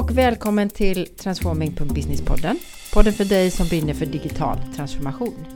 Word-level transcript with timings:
och 0.00 0.18
välkommen 0.18 0.68
till 0.68 1.06
Transforming.businesspodden. 1.06 2.58
Podden 2.92 3.12
för 3.12 3.24
dig 3.24 3.50
som 3.50 3.68
brinner 3.68 3.94
för 3.94 4.06
digital 4.06 4.58
transformation. 4.76 5.46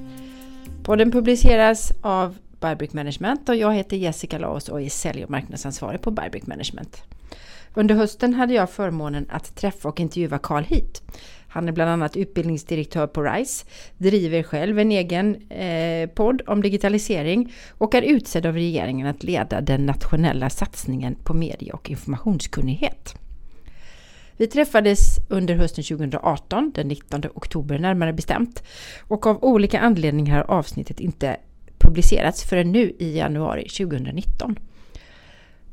Podden 0.82 1.10
publiceras 1.10 1.92
av 2.02 2.36
Bybrick 2.60 2.92
Management 2.92 3.48
och 3.48 3.56
jag 3.56 3.74
heter 3.74 3.96
Jessica 3.96 4.38
Laos 4.38 4.68
och 4.68 4.82
är 4.82 4.88
sälj 4.88 5.24
och 5.24 5.30
marknadsansvarig 5.30 6.02
på 6.02 6.10
Bybrick 6.10 6.46
Management. 6.46 7.02
Under 7.74 7.94
hösten 7.94 8.34
hade 8.34 8.54
jag 8.54 8.70
förmånen 8.70 9.26
att 9.30 9.56
träffa 9.56 9.88
och 9.88 10.00
intervjua 10.00 10.38
Carl 10.38 10.64
Hit. 10.64 11.02
Han 11.48 11.68
är 11.68 11.72
bland 11.72 11.90
annat 11.90 12.16
utbildningsdirektör 12.16 13.06
på 13.06 13.22
RISE, 13.22 13.66
driver 13.98 14.42
själv 14.42 14.78
en 14.78 14.92
egen 14.92 15.50
eh, 15.50 16.08
podd 16.08 16.42
om 16.46 16.62
digitalisering 16.62 17.52
och 17.70 17.94
är 17.94 18.02
utsedd 18.02 18.46
av 18.46 18.54
regeringen 18.54 19.06
att 19.06 19.22
leda 19.22 19.60
den 19.60 19.86
nationella 19.86 20.50
satsningen 20.50 21.14
på 21.14 21.34
medie 21.34 21.72
och 21.72 21.90
informationskunnighet. 21.90 23.18
Vi 24.36 24.46
träffades 24.46 25.18
under 25.28 25.54
hösten 25.54 25.84
2018, 25.84 26.72
den 26.74 26.88
19 26.88 27.22
oktober 27.34 27.78
närmare 27.78 28.12
bestämt. 28.12 28.62
Och 29.00 29.26
av 29.26 29.44
olika 29.44 29.80
anledningar 29.80 30.36
har 30.36 30.58
avsnittet 30.58 31.00
inte 31.00 31.36
publicerats 31.78 32.44
förrän 32.44 32.72
nu 32.72 32.96
i 32.98 33.16
januari 33.18 33.68
2019. 33.68 34.56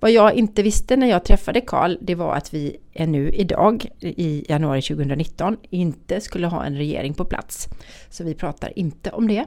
Vad 0.02 0.12
jag 0.12 0.34
inte 0.34 0.64
visste 0.64 0.96
när 0.96 1.08
jag 1.08 1.24
träffade 1.24 1.62
Karl, 1.62 1.98
det 2.02 2.16
var 2.16 2.36
att 2.36 2.54
vi 2.54 2.78
ännu 2.94 3.30
idag 3.30 3.86
i 4.00 4.46
januari 4.50 4.82
2019 4.82 5.58
inte 5.70 6.22
skulle 6.22 6.48
ha 6.48 6.66
en 6.66 6.78
regering 6.78 7.14
på 7.14 7.26
plats. 7.26 7.70
Så 8.10 8.24
vi 8.24 8.36
pratar 8.36 8.80
inte 8.80 9.10
om 9.10 9.28
det. 9.28 9.46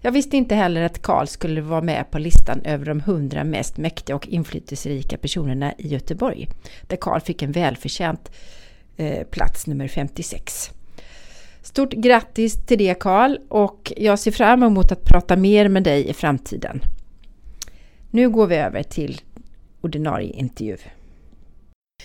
Jag 0.00 0.12
visste 0.12 0.36
inte 0.36 0.54
heller 0.54 0.82
att 0.82 1.02
Karl 1.02 1.26
skulle 1.26 1.60
vara 1.60 1.80
med 1.80 2.10
på 2.10 2.18
listan 2.18 2.60
över 2.64 2.86
de 2.86 3.00
100 3.00 3.44
mest 3.44 3.78
mäktiga 3.78 4.16
och 4.16 4.28
inflytelserika 4.28 5.18
personerna 5.18 5.72
i 5.78 5.88
Göteborg. 5.88 6.48
Där 6.86 6.96
Karl 6.96 7.20
fick 7.20 7.42
en 7.42 7.52
välförtjänt 7.52 8.30
eh, 8.96 9.26
plats 9.26 9.66
nummer 9.66 9.88
56. 9.88 10.70
Stort 11.62 11.92
grattis 11.92 12.66
till 12.66 12.78
det 12.78 12.94
Karl 13.00 13.36
och 13.48 13.92
jag 13.96 14.18
ser 14.18 14.30
fram 14.30 14.62
emot 14.62 14.92
att 14.92 15.04
prata 15.04 15.36
mer 15.36 15.68
med 15.68 15.82
dig 15.82 16.08
i 16.08 16.12
framtiden. 16.12 16.80
Nu 18.10 18.30
går 18.30 18.46
vi 18.46 18.56
över 18.56 18.82
till 18.82 19.20
ordinarie 19.82 20.32
intervju. 20.32 20.90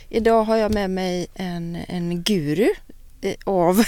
Idag 0.09 0.43
har 0.43 0.57
jag 0.57 0.73
med 0.73 0.89
mig 0.89 1.27
en, 1.33 1.77
en 1.87 2.23
guru 2.23 2.69
eh, 3.21 3.35
av 3.45 3.83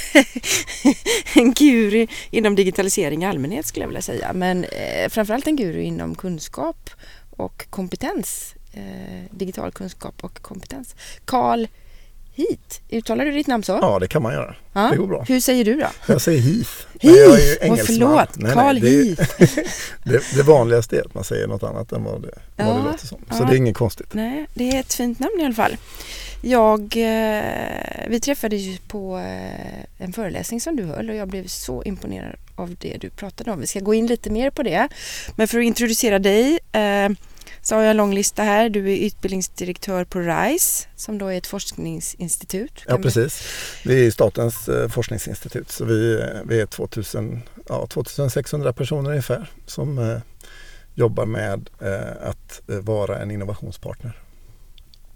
en 1.36 1.54
guru 1.54 2.08
inom 2.32 2.56
digitalisering 2.56 3.24
i 3.24 3.26
allmänhet 3.26 3.66
skulle 3.66 3.84
jag 3.84 3.88
vilja 3.88 4.02
säga. 4.02 4.34
Men 4.34 4.64
eh, 4.64 5.10
framförallt 5.10 5.48
en 5.48 5.56
guru 5.56 5.82
inom 5.82 6.16
kunskap 6.16 6.90
och 7.30 7.70
kompetens. 7.70 8.56
Eh, 8.74 9.24
digital 9.32 9.72
kunskap 9.72 10.24
och 10.24 10.42
kompetens. 10.42 10.96
Karl 11.26 11.68
Hit. 12.40 12.82
Uttalar 12.90 13.26
du 13.26 13.32
ditt 13.32 13.48
namn 13.48 13.64
så? 13.64 13.80
Ja, 13.82 14.00
det 14.00 14.08
kan 14.08 14.22
man 14.22 14.34
göra. 14.34 14.56
Ja. 14.74 14.90
Det 14.92 14.98
går 14.98 15.08
bra. 15.08 15.24
Hur 15.28 15.40
säger 15.40 15.66
du 15.66 15.76
då? 15.76 15.88
Jag 16.08 16.22
säger 16.22 16.42
Heath. 16.42 16.72
Heath! 17.00 17.18
Jag 17.18 17.40
är 17.40 17.66
ju 17.66 17.72
oh, 17.72 17.78
förlåt, 17.86 18.54
Carl 18.54 18.78
Heath. 18.78 19.42
det, 20.04 20.36
det, 20.36 20.44
vanligaste 20.44 20.98
är 20.98 21.02
att 21.06 21.14
man 21.14 21.24
säger 21.24 21.48
något 21.48 21.64
annat 21.64 21.92
än 21.92 22.04
vad 22.04 22.22
det, 22.22 22.32
ja, 22.56 22.66
vad 22.66 22.76
det 22.76 22.84
låter 22.84 23.08
som. 23.08 23.18
Så 23.18 23.44
ja. 23.44 23.46
det 23.46 23.56
är 23.56 23.58
inget 23.58 23.78
konstigt. 23.78 24.14
Nej, 24.14 24.46
det 24.54 24.70
är 24.70 24.80
ett 24.80 24.94
fint 24.94 25.20
namn 25.20 25.40
i 25.40 25.46
alla 25.46 25.54
fall. 25.54 25.78
Jag, 26.42 26.82
eh, 26.82 27.44
vi 28.08 28.20
träffades 28.20 28.62
ju 28.62 28.78
på 28.78 29.18
eh, 29.18 30.04
en 30.06 30.14
föreläsning 30.14 30.62
som 30.62 30.76
du 30.76 30.84
höll 30.84 31.10
och 31.10 31.16
jag 31.16 31.28
blev 31.28 31.48
så 31.48 31.84
imponerad 31.84 32.36
av 32.56 32.76
det 32.80 32.98
du 33.02 33.10
pratade 33.10 33.52
om. 33.52 33.60
Vi 33.60 33.68
ska 33.68 33.80
gå 33.80 33.94
in 33.94 34.08
lite 34.08 34.30
mer 34.30 34.50
på 34.50 34.64
det. 34.64 34.88
Men 35.36 35.48
för 35.48 35.60
att 35.60 35.66
introducera 35.66 36.20
dig 36.20 36.60
eh, 36.72 37.10
så 37.62 37.76
har 37.76 37.82
jag 37.82 37.92
en 37.92 37.98
lång 37.98 38.14
lista 38.14 38.44
här. 38.44 38.70
Du 38.70 38.92
är 38.92 38.98
utbildningsdirektör 38.98 40.06
på 40.06 40.20
RISE 40.20 40.88
som 40.96 41.18
då 41.18 41.28
är 41.28 41.38
ett 41.38 41.48
forskningsinstitut. 41.48 42.84
Ja 42.88 42.98
precis. 42.98 43.44
Vi 43.86 44.08
är 44.08 44.12
statens 44.12 44.70
eh, 44.70 44.90
forskningsinstitut 44.90 45.72
så 45.72 45.86
vi, 45.86 46.24
vi 46.46 46.62
är 46.62 46.66
2000, 46.66 47.42
ja, 47.70 47.88
2600 47.88 48.74
personer 48.74 49.10
ungefär 49.10 49.52
som 49.66 49.98
eh, 49.98 50.18
jobbar 50.94 51.26
med 51.26 51.70
eh, 51.82 52.30
att 52.30 52.70
eh, 52.70 52.76
vara 52.76 53.20
en 53.20 53.32
innovationspartner. 53.32 54.20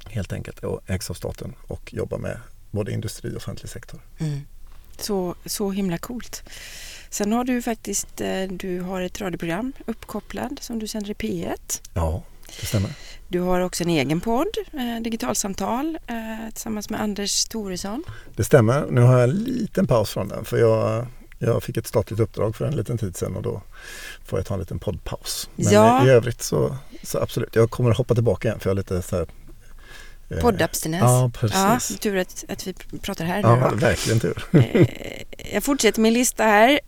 Helt 0.06 0.34
enkelt 0.34 0.64
och 0.64 0.82
ägs 0.88 1.10
av 1.10 1.14
staten 1.14 1.56
och 1.68 1.94
jobbar 1.94 2.18
med 2.18 2.40
både 2.72 2.92
industri 2.92 3.32
och 3.32 3.38
offentlig 3.38 3.70
sektor. 3.70 4.00
Mm. 4.20 4.42
Så, 4.98 5.36
så 5.46 5.72
himla 5.72 5.98
coolt. 5.98 6.44
Sen 7.10 7.32
har 7.32 7.44
du 7.44 7.62
faktiskt 7.62 8.22
eh, 8.22 8.44
du 8.50 8.82
har 8.82 9.02
ett 9.02 9.22
radioprogram 9.22 9.74
uppkopplad 9.86 10.60
som 10.62 10.80
du 10.80 10.88
sänder 10.88 11.12
i 11.12 11.14
P1. 11.14 11.82
Ja, 11.94 12.24
det 12.60 12.66
stämmer. 12.66 12.90
Du 13.34 13.40
har 13.40 13.60
också 13.60 13.84
en 13.84 13.90
egen 13.90 14.22
podd, 14.22 14.58
eh, 14.74 15.02
Digitalsamtal, 15.02 15.98
eh, 16.08 16.16
tillsammans 16.54 16.90
med 16.90 17.02
Anders 17.02 17.46
Thoresson. 17.46 18.04
Det 18.36 18.44
stämmer. 18.44 18.86
Nu 18.90 19.02
har 19.02 19.14
jag 19.14 19.24
en 19.30 19.36
liten 19.36 19.88
paus 19.88 20.10
från 20.10 20.28
den 20.28 20.46
för 20.46 20.58
jag, 20.58 21.06
jag 21.40 21.64
fick 21.64 21.78
ett 21.78 21.88
statligt 21.88 22.20
uppdrag 22.20 22.56
för 22.56 22.66
en 22.66 22.76
liten 22.76 22.98
tid 22.98 23.18
sedan 23.18 23.36
och 23.36 23.42
då 23.42 23.62
får 24.26 24.40
jag 24.40 24.46
ta 24.46 24.54
en 24.54 24.60
liten 24.60 24.80
poddpaus. 24.80 25.50
Men 25.56 25.74
ja. 25.74 26.08
i 26.08 26.10
övrigt 26.10 26.42
så, 26.42 26.76
så 27.04 27.20
absolut, 27.20 27.56
jag 27.56 27.70
kommer 27.70 27.92
att 27.92 27.98
hoppa 27.98 28.14
tillbaka 28.14 28.48
igen 28.48 28.60
för 28.60 28.70
jag 28.70 28.76
har 28.76 28.78
lite 28.78 29.02
så 29.02 29.16
här 29.16 29.28
eh, 30.30 30.38
Poddabstinens. 30.38 31.02
Ja, 31.02 31.32
precis. 31.34 31.92
Ja, 31.92 31.98
tur 32.00 32.18
att, 32.18 32.46
att 32.50 32.68
vi 32.68 32.74
pratar 33.02 33.26
här 33.26 33.42
Ja, 33.42 33.72
nu 33.72 33.78
verkligen 33.78 34.20
tur. 34.20 34.46
Jag 35.54 35.64
fortsätter 35.64 36.02
min 36.02 36.14
lista 36.14 36.44
här. 36.44 36.80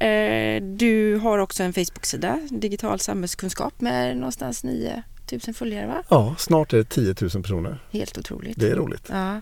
Du 0.78 1.16
har 1.16 1.38
också 1.38 1.64
en 1.64 1.74
Facebook-sida, 1.74 2.40
Digital 2.52 3.00
samhällskunskap 3.00 3.82
med 3.82 4.18
någonstans 4.18 4.64
9 4.64 5.04
000 5.32 5.56
följare 5.56 5.88
va? 5.88 6.04
Ja, 6.10 6.36
snart 6.38 6.74
är 6.74 6.78
det 6.78 6.84
10 6.84 7.16
000 7.22 7.30
personer. 7.30 7.84
Helt 7.92 8.18
otroligt. 8.18 8.60
Det 8.60 8.70
är 8.70 8.76
roligt. 8.76 9.08
Ja. 9.10 9.42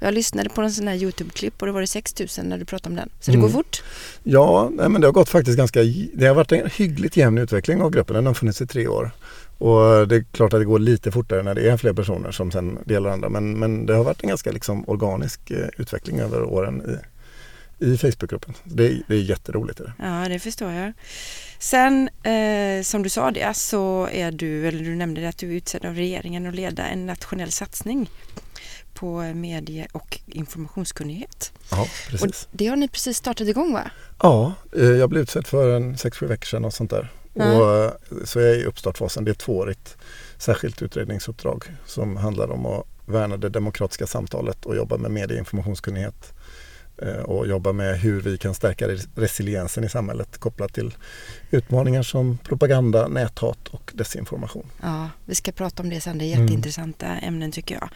Jag 0.00 0.14
lyssnade 0.14 0.48
på 0.48 0.60
en 0.62 0.72
sån 0.72 0.88
här 0.88 0.94
Youtube-klipp 0.94 1.60
och 1.60 1.66
det 1.66 1.72
var 1.72 1.80
det 1.80 1.86
6 1.86 2.14
000 2.38 2.46
när 2.46 2.58
du 2.58 2.64
pratade 2.64 2.88
om 2.88 2.96
den. 2.96 3.10
Så 3.20 3.30
det 3.30 3.36
mm. 3.36 3.46
går 3.46 3.48
fort? 3.48 3.82
Ja, 4.22 4.70
nej, 4.72 4.88
men 4.88 5.00
det 5.00 5.06
har 5.06 5.12
gått 5.12 5.28
faktiskt 5.28 5.58
ganska... 5.58 5.80
Det 6.14 6.26
har 6.26 6.34
varit 6.34 6.52
en 6.52 6.70
hyggligt 6.70 7.16
jämn 7.16 7.38
utveckling 7.38 7.82
av 7.82 7.90
gruppen. 7.90 8.14
Den 8.14 8.26
har 8.26 8.34
funnits 8.34 8.60
i 8.60 8.66
tre 8.66 8.88
år. 8.88 9.10
Och 9.58 10.08
det 10.08 10.16
är 10.16 10.24
klart 10.32 10.52
att 10.52 10.60
det 10.60 10.64
går 10.64 10.78
lite 10.78 11.12
fortare 11.12 11.42
när 11.42 11.54
det 11.54 11.70
är 11.70 11.76
fler 11.76 11.92
personer 11.92 12.30
som 12.30 12.50
sen 12.50 12.78
delar 12.84 13.10
andra. 13.10 13.28
Men, 13.28 13.58
men 13.58 13.86
det 13.86 13.94
har 13.94 14.04
varit 14.04 14.22
en 14.22 14.28
ganska 14.28 14.52
liksom 14.52 14.88
organisk 14.88 15.50
eh, 15.50 15.68
utveckling 15.76 16.20
över 16.20 16.42
åren 16.42 16.82
i, 16.82 17.17
i 17.78 17.96
Facebookgruppen. 17.96 18.54
Det, 18.64 19.02
det 19.08 19.14
är 19.14 19.20
jätteroligt. 19.20 19.78
Det. 19.78 19.92
Ja, 19.98 20.28
det 20.28 20.38
förstår 20.38 20.72
jag. 20.72 20.92
Sen 21.58 22.08
eh, 22.22 22.82
som 22.82 23.02
du 23.02 23.08
sa 23.08 23.30
det 23.30 23.56
så 23.56 24.08
är 24.12 24.32
du, 24.32 24.68
eller 24.68 24.84
du 24.84 24.96
nämnde 24.96 25.20
det 25.20 25.28
att 25.28 25.38
du 25.38 25.50
är 25.50 25.54
utsedd 25.54 25.84
av 25.84 25.94
regeringen 25.94 26.46
att 26.46 26.54
leda 26.54 26.86
en 26.86 27.06
nationell 27.06 27.52
satsning 27.52 28.10
på 28.94 29.22
medie 29.34 29.86
och 29.92 30.18
informationskunnighet. 30.26 31.52
Ja, 31.70 31.86
precis. 32.08 32.22
Och 32.22 32.48
det 32.52 32.66
har 32.66 32.76
ni 32.76 32.88
precis 32.88 33.16
startat 33.16 33.48
igång 33.48 33.72
va? 33.72 33.90
Ja, 34.22 34.52
eh, 34.76 34.84
jag 34.84 35.10
blev 35.10 35.22
utsedd 35.22 35.46
för 35.46 35.76
en 35.76 35.96
6-7 35.96 36.26
veckor 36.26 36.46
sedan 36.46 36.64
och 36.64 36.74
sånt 36.74 36.90
där. 36.90 37.12
Mm. 37.34 37.56
Och, 37.56 37.84
eh, 37.84 37.92
så 38.24 38.40
jag 38.40 38.50
är 38.50 38.54
i 38.54 38.64
uppstartfasen. 38.64 39.24
Det 39.24 39.30
är 39.30 39.32
ett 39.32 39.38
tvåårigt 39.38 39.96
särskilt 40.38 40.82
utredningsuppdrag 40.82 41.64
som 41.86 42.16
handlar 42.16 42.50
om 42.50 42.66
att 42.66 42.86
värna 43.06 43.36
det 43.36 43.48
demokratiska 43.48 44.06
samtalet 44.06 44.66
och 44.66 44.76
jobba 44.76 44.96
med 44.96 45.10
medie 45.10 45.34
och 45.34 45.38
informationskunnighet 45.38 46.32
och 47.24 47.46
jobba 47.46 47.72
med 47.72 48.00
hur 48.00 48.20
vi 48.20 48.38
kan 48.38 48.54
stärka 48.54 48.88
resiliensen 49.14 49.84
i 49.84 49.88
samhället 49.88 50.38
kopplat 50.38 50.74
till 50.74 50.94
utmaningar 51.50 52.02
som 52.02 52.38
propaganda, 52.38 53.08
näthat 53.08 53.68
och 53.70 53.92
desinformation. 53.94 54.66
Ja, 54.82 55.10
vi 55.24 55.34
ska 55.34 55.52
prata 55.52 55.82
om 55.82 55.90
det 55.90 56.00
sen. 56.00 56.18
Det 56.18 56.24
är 56.24 56.40
jätteintressanta 56.40 57.06
mm. 57.06 57.24
ämnen 57.24 57.52
tycker 57.52 57.74
jag. 57.74 57.88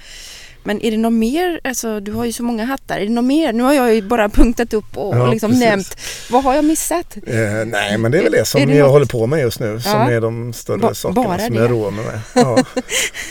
Men 0.64 0.80
är 0.82 0.90
det 0.90 0.96
något 0.96 1.12
mer, 1.12 1.60
alltså 1.64 2.00
du 2.00 2.12
har 2.12 2.24
ju 2.24 2.32
så 2.32 2.42
många 2.42 2.64
hattar, 2.64 2.96
är 2.98 3.04
det 3.04 3.12
något 3.12 3.24
mer? 3.24 3.52
Nu 3.52 3.62
har 3.62 3.72
jag 3.72 3.94
ju 3.94 4.02
bara 4.02 4.28
punktat 4.28 4.74
upp 4.74 4.96
och, 4.96 5.16
ja, 5.16 5.26
liksom 5.26 5.50
nämnt. 5.50 5.96
Vad 6.30 6.44
har 6.44 6.54
jag 6.54 6.64
missat? 6.64 7.16
Eh, 7.16 7.32
nej 7.66 7.98
men 7.98 8.12
det 8.12 8.18
är 8.18 8.22
väl 8.22 8.32
det 8.32 8.44
som 8.44 8.60
är 8.60 8.66
det 8.66 8.74
jag 8.74 8.84
något? 8.84 8.92
håller 8.92 9.06
på 9.06 9.26
med 9.26 9.40
just 9.40 9.60
nu 9.60 9.72
ja. 9.72 9.80
som 9.80 10.00
är 10.00 10.20
de 10.20 10.52
större 10.52 10.78
ba 10.78 10.94
sakerna 10.94 11.38
som 11.38 11.54
det? 11.54 11.60
jag 11.60 11.70
roar 11.70 11.90
mig 11.90 12.04
med. 12.04 12.20
Ja. 12.34 12.64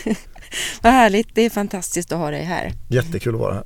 Vad 0.81 0.94
härligt, 0.94 1.35
det 1.35 1.41
är 1.41 1.50
fantastiskt 1.50 2.12
att 2.12 2.17
ha 2.17 2.31
dig 2.31 2.44
här. 2.44 2.74
Jättekul 2.89 3.33
att 3.33 3.39
vara 3.41 3.53
här. 3.53 3.63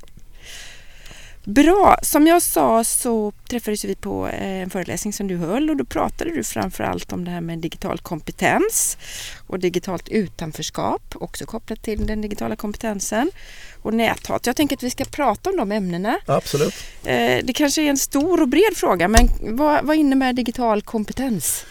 Bra! 1.45 1.97
Som 2.01 2.27
jag 2.27 2.41
sa 2.41 2.83
så 2.83 3.33
träffades 3.49 3.85
vi 3.85 3.95
på 3.95 4.27
eh, 4.27 4.61
en 4.61 4.69
föreläsning 4.69 5.13
som 5.13 5.27
du 5.27 5.37
höll 5.37 5.69
och 5.69 5.77
då 5.77 5.85
pratade 5.85 6.35
du 6.35 6.43
framförallt 6.43 7.13
om 7.13 7.25
det 7.25 7.31
här 7.31 7.41
med 7.41 7.59
digital 7.59 7.99
kompetens 7.99 8.97
och 9.47 9.59
digitalt 9.59 10.09
utanförskap, 10.09 11.01
också 11.15 11.45
kopplat 11.45 11.83
till 11.83 12.07
den 12.07 12.21
digitala 12.21 12.55
kompetensen 12.55 13.31
och 13.81 13.93
näthat. 13.93 14.47
Jag 14.47 14.55
tänker 14.55 14.75
att 14.75 14.83
vi 14.83 14.89
ska 14.89 15.05
prata 15.05 15.49
om 15.49 15.57
de 15.57 15.71
ämnena. 15.71 16.19
Absolut. 16.25 16.73
Eh, 17.03 17.39
det 17.43 17.53
kanske 17.55 17.81
är 17.81 17.89
en 17.89 17.97
stor 17.97 18.41
och 18.41 18.47
bred 18.47 18.75
fråga 18.75 19.07
men 19.07 19.29
vad, 19.41 19.85
vad 19.85 19.95
innebär 19.95 20.33
digital 20.33 20.81
kompetens? 20.81 21.65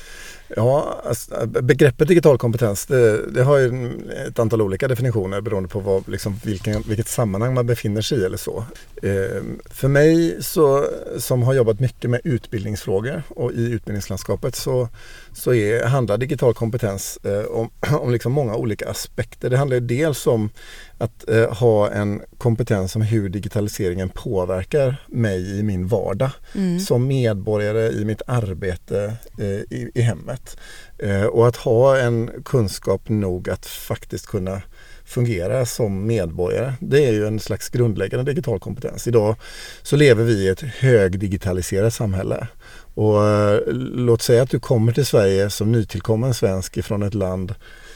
Ja, 0.48 1.00
alltså, 1.04 1.46
begreppet 1.46 2.08
digital 2.08 2.38
kompetens 2.38 2.86
det, 2.86 3.30
det, 3.30 3.42
har 3.42 3.58
ju 3.58 3.90
ett 4.28 4.38
antal 4.38 4.62
olika 4.62 4.88
definitioner 4.88 5.40
beroende 5.40 5.68
på 5.68 5.80
vad, 5.80 6.08
liksom, 6.08 6.40
vilken, 6.44 6.82
vilket 6.82 7.08
sammanhang 7.08 7.54
man 7.54 7.66
befinner 7.66 8.02
sig 8.02 8.18
i 8.18 8.24
eller 8.24 8.36
så. 8.36 8.64
Eh, 9.02 9.42
för 9.70 9.88
mig 9.88 10.36
så, 10.42 10.86
som 11.18 11.42
har 11.42 11.54
jobbat 11.54 11.80
mycket 11.80 12.10
med 12.10 12.20
utbildningsfrågor 12.24 13.22
och 13.28 13.52
i 13.52 13.70
utbildningslandskapet 13.70 14.56
så, 14.56 14.88
så 15.32 15.54
är, 15.54 15.86
handlar 15.86 16.18
digital 16.18 16.54
kompetens 16.54 17.18
eh, 17.24 17.44
om, 17.44 17.70
om 18.00 18.12
liksom 18.12 18.32
många 18.32 18.56
olika 18.56 18.90
aspekter. 18.90 19.50
Det 19.50 19.56
handlar 19.56 19.80
dels 19.80 20.26
om 20.26 20.50
att 20.98 21.28
eh, 21.28 21.52
ha 21.54 21.90
en 21.90 22.22
kompetens 22.38 22.96
om 22.96 23.02
hur 23.02 23.28
digitaliseringen 23.28 24.08
påverkar 24.08 24.96
mig 25.08 25.58
i 25.58 25.62
min 25.62 25.86
vardag 25.86 26.30
mm. 26.54 26.80
som 26.80 27.06
medborgare 27.06 27.92
i 27.92 28.04
mitt 28.04 28.22
arbete 28.26 29.16
eh, 29.38 29.46
i, 29.78 29.90
i, 29.94 30.00
hemmet. 30.00 30.56
Eh, 30.98 31.24
och 31.24 31.48
att 31.48 31.56
ha 31.56 31.98
en 31.98 32.30
kunskap 32.44 33.08
nog 33.08 33.50
att 33.50 33.66
faktiskt 33.66 34.26
kunna 34.26 34.62
fungera 35.04 35.66
som 35.66 36.06
medborgare. 36.06 36.72
Det 36.80 37.04
är 37.06 37.12
ju 37.12 37.26
en 37.26 37.40
slags 37.40 37.68
grundläggande 37.68 38.32
digital 38.32 38.60
kompetens. 38.60 39.06
Idag 39.06 39.36
så 39.82 39.96
lever 39.96 40.24
vi 40.24 40.32
i 40.32 40.48
ett 40.48 40.60
högdigitaliserat 40.60 41.94
samhälle. 41.94 42.48
Och 42.94 43.26
eh, 43.26 43.60
låt 43.94 44.22
säga 44.22 44.42
att 44.42 44.50
du 44.50 44.60
kommer 44.60 44.92
till 44.92 45.06
Sverige 45.06 45.50
som 45.50 45.72
nytillkommen 45.72 46.34
svensk 46.34 46.76
ifrån 46.76 47.02
ett 47.02 47.14
land 47.14 47.54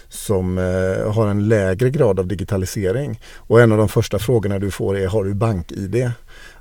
som 0.08 0.58
eh, 0.58 1.12
har 1.12 1.28
en 1.28 1.48
lägre 1.48 1.90
grad 1.90 2.20
av 2.20 2.26
digitalisering. 2.26 3.20
Och 3.36 3.60
en 3.60 3.72
av 3.72 3.78
de 3.78 3.88
första 3.88 4.18
frågorna 4.18 4.58
du 4.58 4.70
får 4.70 4.98
är 4.98 5.06
har 5.06 5.24
du 5.24 5.34
bank-id? 5.34 6.10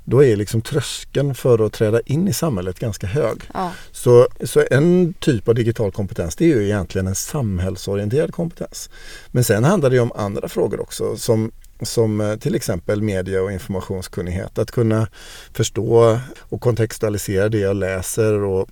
Då 0.04 0.24
är 0.24 0.36
liksom 0.36 0.62
tröskeln 0.62 1.34
för 1.34 1.66
att 1.66 1.72
träda 1.72 2.00
in 2.00 2.28
i 2.28 2.32
samhället 2.32 2.78
ganska 2.78 3.06
hög. 3.06 3.42
Ja. 3.54 3.72
Så, 3.90 4.28
så 4.44 4.64
en 4.70 5.14
typ 5.14 5.48
av 5.48 5.54
digital 5.54 5.92
kompetens 5.92 6.36
det 6.36 6.44
är 6.44 6.48
ju 6.48 6.64
egentligen 6.64 7.06
en 7.06 7.14
samhällsorienterad 7.14 8.32
kompetens. 8.32 8.90
Men 9.28 9.44
sen 9.44 9.64
handlar 9.64 9.90
det 9.90 10.00
om 10.00 10.12
andra 10.14 10.48
frågor 10.48 10.80
också 10.80 11.16
som 11.16 11.52
som 11.82 12.20
eh, 12.20 12.36
till 12.36 12.54
exempel 12.54 13.02
media 13.02 13.42
och 13.42 13.52
informationskunnighet. 13.52 14.58
Att 14.58 14.70
kunna 14.70 15.08
förstå 15.52 16.20
och 16.38 16.60
kontextualisera 16.60 17.48
det 17.48 17.58
jag 17.58 17.76
läser 17.76 18.42
och 18.42 18.68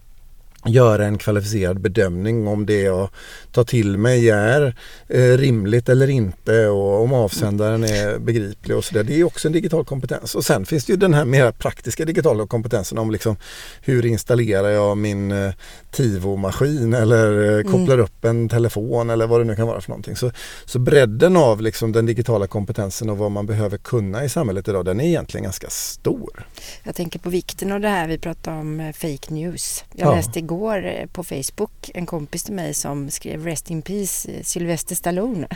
göra 0.65 1.07
en 1.07 1.19
kvalificerad 1.19 1.81
bedömning 1.81 2.49
om 2.49 2.67
det 2.67 2.81
jag 2.81 3.09
tar 3.53 3.65
till 3.65 3.99
mig 3.99 4.31
är 4.31 4.77
eh, 5.09 5.21
rimligt 5.21 5.89
eller 5.89 6.11
inte 6.11 6.67
och 6.67 7.03
om 7.03 7.13
avsändaren 7.13 7.85
är 7.85 8.19
begriplig 8.19 8.77
och 8.77 8.85
sådär. 8.85 9.05
Det 9.05 9.21
är 9.21 9.25
också 9.25 9.49
en 9.49 9.53
digital 9.53 9.85
kompetens. 9.85 10.35
Och 10.35 10.45
sen 10.45 10.67
finns 10.67 10.85
det 10.85 10.93
ju 10.93 10.97
den 10.97 11.15
här 11.15 11.25
mer 11.25 11.53
praktiska 11.53 12.05
digitala 12.05 12.47
kompetensen 12.47 12.99
om 12.99 13.11
liksom 13.11 13.37
hur 13.81 14.07
installerar 14.07 14.69
jag 14.69 14.97
min 14.99 15.33
eh, 15.33 15.53
Tivo-maskin 15.91 16.95
eller 16.95 17.45
eh, 17.45 17.61
mm. 17.61 17.73
kopplar 17.73 17.99
upp 17.99 18.25
en 18.25 18.49
telefon 18.49 19.11
eller 19.11 19.27
vad 19.27 19.41
det 19.41 19.45
nu 19.45 19.57
kan 19.57 19.67
vara 19.67 19.81
för 19.81 19.91
någonting. 19.91 20.17
Så, 20.17 20.31
så 20.65 20.79
bredden 20.79 21.37
av 21.37 21.61
liksom 21.61 21.93
den 21.93 22.07
digitala 22.07 22.47
kompetensen 22.47 23.11
och 23.11 23.19
vad 23.19 23.31
man 23.31 23.47
behöver 23.47 23.79
kunna 23.79 24.25
i 24.25 24.29
samhället 24.29 24.69
idag 24.69 24.85
den 24.85 25.01
är 25.01 25.05
egentligen 25.05 25.45
ganska 25.45 25.71
stor. 25.71 26.47
Jag 26.83 26.95
tänker 26.95 27.19
på 27.19 27.31
vikten 27.31 27.73
av 27.73 27.81
det 27.81 27.89
här 27.89 28.09
vi 28.09 28.19
pratar 28.19 28.53
om 28.53 28.93
fake 28.97 29.35
news. 29.35 29.85
Jag 29.93 30.09
ja. 30.09 30.17
läste 30.17 30.41
igår 30.47 30.87
eh, 30.87 31.07
på 31.07 31.25
Facebook 31.25 31.91
en 31.95 32.07
kompis 32.07 32.45
till 32.45 32.55
mig 32.55 32.75
som 32.75 33.11
skrev 33.11 33.45
Rest 33.45 33.71
in 33.71 33.83
Peace 33.83 34.31
eh, 34.33 34.43
Sylvester 34.43 34.95
Stallone. 34.95 35.47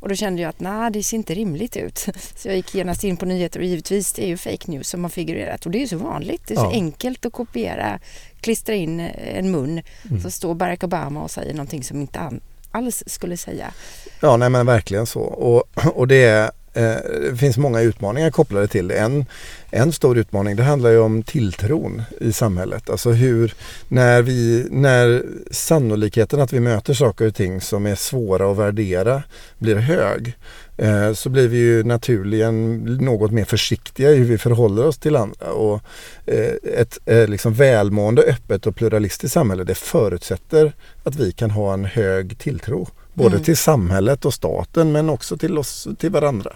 Och 0.00 0.08
då 0.08 0.14
kände 0.14 0.42
jag 0.42 0.48
att 0.48 0.60
nej, 0.60 0.90
det 0.90 1.02
ser 1.02 1.16
inte 1.16 1.34
rimligt 1.34 1.76
ut. 1.76 1.98
Så 2.36 2.48
jag 2.48 2.56
gick 2.56 2.74
genast 2.74 3.04
in 3.04 3.16
på 3.16 3.26
nyheter 3.26 3.60
och 3.60 3.66
givetvis 3.66 4.12
det 4.12 4.24
är 4.24 4.28
ju 4.28 4.36
fake 4.36 4.70
news 4.70 4.88
som 4.88 5.04
har 5.04 5.10
figurerat 5.10 5.66
och 5.66 5.72
det 5.72 5.78
är 5.78 5.80
ju 5.80 5.88
så 5.88 5.96
vanligt. 5.96 6.42
Det 6.46 6.54
är 6.54 6.58
så 6.58 6.64
ja. 6.64 6.72
enkelt 6.72 7.26
att 7.26 7.32
kopiera, 7.32 7.98
klistra 8.40 8.74
in 8.74 9.00
eh, 9.00 9.38
en 9.38 9.50
mun 9.50 9.82
mm. 10.10 10.22
så 10.22 10.30
står 10.30 10.54
Barack 10.54 10.84
Obama 10.84 11.22
och 11.22 11.30
säger 11.30 11.54
någonting 11.54 11.84
som 11.84 12.00
inte 12.00 12.30
alls 12.70 13.02
skulle 13.06 13.36
säga. 13.36 13.74
Ja, 14.20 14.36
nej 14.36 14.48
men 14.48 14.66
verkligen 14.66 15.06
så. 15.06 15.20
Och, 15.20 15.64
och 15.94 16.08
det 16.08 16.24
är 16.24 16.50
Eh, 16.74 16.96
det 17.30 17.36
finns 17.36 17.58
många 17.58 17.80
utmaningar 17.80 18.30
kopplade 18.30 18.68
till 18.68 18.88
det. 18.88 18.94
En, 18.94 19.26
en 19.70 19.92
stor 19.92 20.18
utmaning 20.18 20.56
det 20.56 20.62
handlar 20.62 20.90
ju 20.90 20.98
om 20.98 21.22
tilltron 21.22 22.02
i 22.20 22.32
samhället. 22.32 22.90
Alltså 22.90 23.10
hur, 23.10 23.54
när, 23.88 24.22
vi, 24.22 24.66
när 24.70 25.22
sannolikheten 25.50 26.40
att 26.40 26.52
vi 26.52 26.60
möter 26.60 26.94
saker 26.94 27.26
och 27.26 27.34
ting 27.34 27.60
som 27.60 27.86
är 27.86 27.94
svåra 27.94 28.50
att 28.50 28.56
värdera 28.56 29.22
blir 29.58 29.76
hög 29.76 30.36
eh, 30.76 31.12
så 31.12 31.28
blir 31.28 31.48
vi 31.48 31.58
ju 31.58 31.84
naturligen 31.84 32.84
något 32.84 33.32
mer 33.32 33.44
försiktiga 33.44 34.10
i 34.10 34.16
hur 34.16 34.24
vi 34.24 34.38
förhåller 34.38 34.86
oss 34.86 34.98
till 34.98 35.16
andra. 35.16 35.52
Och 35.52 35.80
eh, 36.26 36.54
ett 36.78 36.98
liksom 37.28 37.54
välmående, 37.54 38.22
öppet 38.22 38.66
och 38.66 38.76
pluralistiskt 38.76 39.34
samhälle 39.34 39.64
det 39.64 39.74
förutsätter 39.74 40.72
att 41.04 41.14
vi 41.14 41.32
kan 41.32 41.50
ha 41.50 41.74
en 41.74 41.84
hög 41.84 42.38
tilltro. 42.38 42.88
Både 43.14 43.34
mm. 43.34 43.44
till 43.44 43.56
samhället 43.56 44.24
och 44.24 44.34
staten 44.34 44.92
men 44.92 45.10
också 45.10 45.36
till 45.36 45.58
oss, 45.58 45.88
till 45.98 46.10
varandra. 46.10 46.52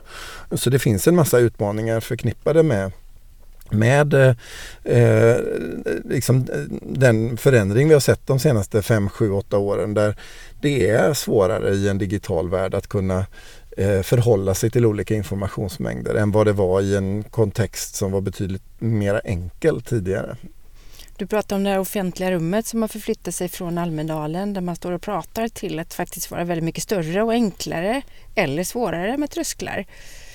Så 0.53 0.71
det 0.71 0.79
finns 0.79 1.09
en 1.09 1.17
massa 1.17 1.39
utmaningar 1.39 2.01
förknippade 2.01 2.63
med 2.63 2.93
med 3.71 4.15
eh, 4.85 5.37
liksom 6.05 6.47
den 6.83 7.37
förändring 7.37 7.89
vi 7.89 7.95
har 7.95 8.01
sett 8.01 8.27
de 8.27 8.39
senaste 8.39 8.83
5, 8.83 9.09
7, 9.09 9.31
8 9.31 9.59
åren 9.59 9.95
där 9.95 10.17
det 10.61 10.91
är 10.91 11.15
svårare 11.15 11.71
i 11.71 11.89
en 11.89 11.99
digital 11.99 12.49
värld 12.49 12.75
att 12.75 12.87
kunna 12.87 13.27
eh, 13.77 14.03
förhålla 14.03 14.55
sig 14.55 14.71
till 14.71 14.87
olika 14.87 15.15
informationsmängder 15.15 16.15
än 16.15 16.33
vad 16.33 16.47
det 16.47 16.53
var 16.53 16.81
i 16.81 16.97
en 16.97 17.23
kontext 17.23 17.95
som 17.95 18.13
var 18.13 18.21
betydligt 18.21 18.63
mer 18.79 19.21
enkel 19.25 19.83
tidigare. 19.83 20.37
Du 21.19 21.27
pratar 21.27 21.57
om 21.57 21.65
det 21.65 21.71
här 21.71 21.79
offentliga 21.79 22.31
rummet 22.31 22.67
som 22.67 22.83
har 22.83 22.89
förflyttat 22.89 23.35
sig 23.35 23.49
från 23.49 23.79
Almedalen 23.79 24.53
där 24.53 24.61
man 24.61 24.77
står 24.77 24.93
och 24.93 25.03
pratar 25.03 25.49
till 25.49 25.79
att 25.79 25.95
faktiskt 25.95 26.31
vara 26.31 26.45
väldigt 26.45 26.65
mycket 26.65 26.83
större 26.83 27.23
och 27.23 27.33
enklare 27.33 28.03
eller 28.35 28.65
svårare 28.65 29.17
med 29.17 29.31
trösklar. 29.31 29.87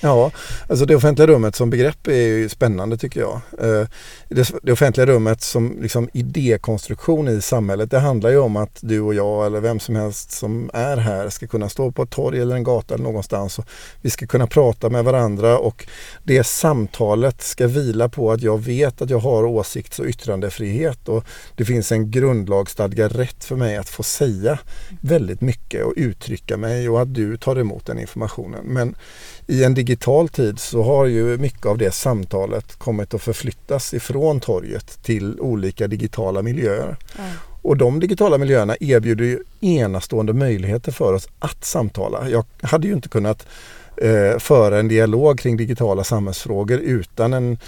Ja, 0.04 0.30
alltså 0.68 0.86
det 0.86 0.96
offentliga 0.96 1.26
rummet 1.26 1.56
som 1.56 1.70
begrepp 1.70 2.06
är 2.06 2.12
ju 2.12 2.48
spännande 2.48 2.96
tycker 2.96 3.20
jag. 3.20 3.40
Eh, 3.58 3.86
det 4.62 4.72
offentliga 4.72 5.06
rummet 5.06 5.42
som 5.42 5.78
liksom 5.82 6.08
idékonstruktion 6.12 7.28
i 7.28 7.42
samhället 7.42 7.90
det 7.90 7.98
handlar 7.98 8.30
ju 8.30 8.38
om 8.38 8.56
att 8.56 8.78
du 8.80 9.00
och 9.00 9.14
jag 9.14 9.46
eller 9.46 9.60
vem 9.60 9.80
som 9.80 9.96
helst 9.96 10.30
som 10.30 10.70
är 10.72 10.96
här 10.96 11.28
ska 11.28 11.46
kunna 11.46 11.68
stå 11.68 11.92
på 11.92 12.02
ett 12.02 12.10
torg 12.10 12.40
eller 12.40 12.56
en 12.56 12.64
gata 12.64 12.94
eller 12.94 13.04
någonstans 13.04 13.58
och 13.58 13.64
vi 14.00 14.10
ska 14.10 14.26
kunna 14.26 14.46
prata 14.46 14.90
med 14.90 15.04
varandra 15.04 15.58
och 15.58 15.86
det 16.22 16.44
samtalet 16.44 17.42
ska 17.42 17.66
vila 17.66 18.08
på 18.08 18.32
att 18.32 18.42
jag 18.42 18.58
vet 18.58 19.02
att 19.02 19.10
jag 19.10 19.18
har 19.18 19.44
åsikts 19.44 19.98
och 19.98 20.06
yttrandefrihet 20.06 21.08
och 21.08 21.24
det 21.56 21.64
finns 21.64 21.92
en 21.92 22.10
grundlagsstadgad 22.10 23.16
rätt 23.16 23.44
för 23.44 23.56
mig 23.56 23.76
att 23.76 23.88
få 23.88 24.02
säga 24.02 24.58
väldigt 25.00 25.40
mycket 25.40 25.84
och 25.84 25.92
uttrycka 25.96 26.56
mig 26.56 26.88
och 26.88 27.02
att 27.02 27.14
du 27.14 27.36
tar 27.36 27.56
emot 27.56 27.86
den 27.86 27.98
informationen. 27.98 28.64
Men 28.64 28.94
i 29.46 29.64
en 29.64 29.74
digital 29.74 30.28
tid 30.28 30.58
så 30.58 30.82
har 30.82 31.06
ju 31.06 31.38
mycket 31.38 31.66
av 31.66 31.78
det 31.78 31.90
samtalet 31.90 32.76
kommit 32.76 33.14
att 33.14 33.22
förflyttas 33.22 33.94
ifrån 33.94 34.40
torget 34.40 35.02
till 35.02 35.40
olika 35.40 35.88
digitala 35.88 36.42
miljöer. 36.42 36.96
Mm. 37.18 37.30
Och 37.62 37.76
de 37.76 38.00
digitala 38.00 38.38
miljöerna 38.38 38.76
erbjuder 38.80 39.24
ju 39.24 39.38
enastående 39.60 40.32
möjligheter 40.32 40.92
för 40.92 41.12
oss 41.12 41.28
att 41.38 41.64
samtala. 41.64 42.28
Jag 42.28 42.44
hade 42.62 42.86
ju 42.86 42.92
inte 42.92 43.08
kunnat 43.08 43.46
eh, 44.02 44.38
föra 44.38 44.78
en 44.78 44.88
dialog 44.88 45.38
kring 45.38 45.56
digitala 45.56 46.04
samhällsfrågor 46.04 46.78
utan 46.78 47.32
en 47.32 47.58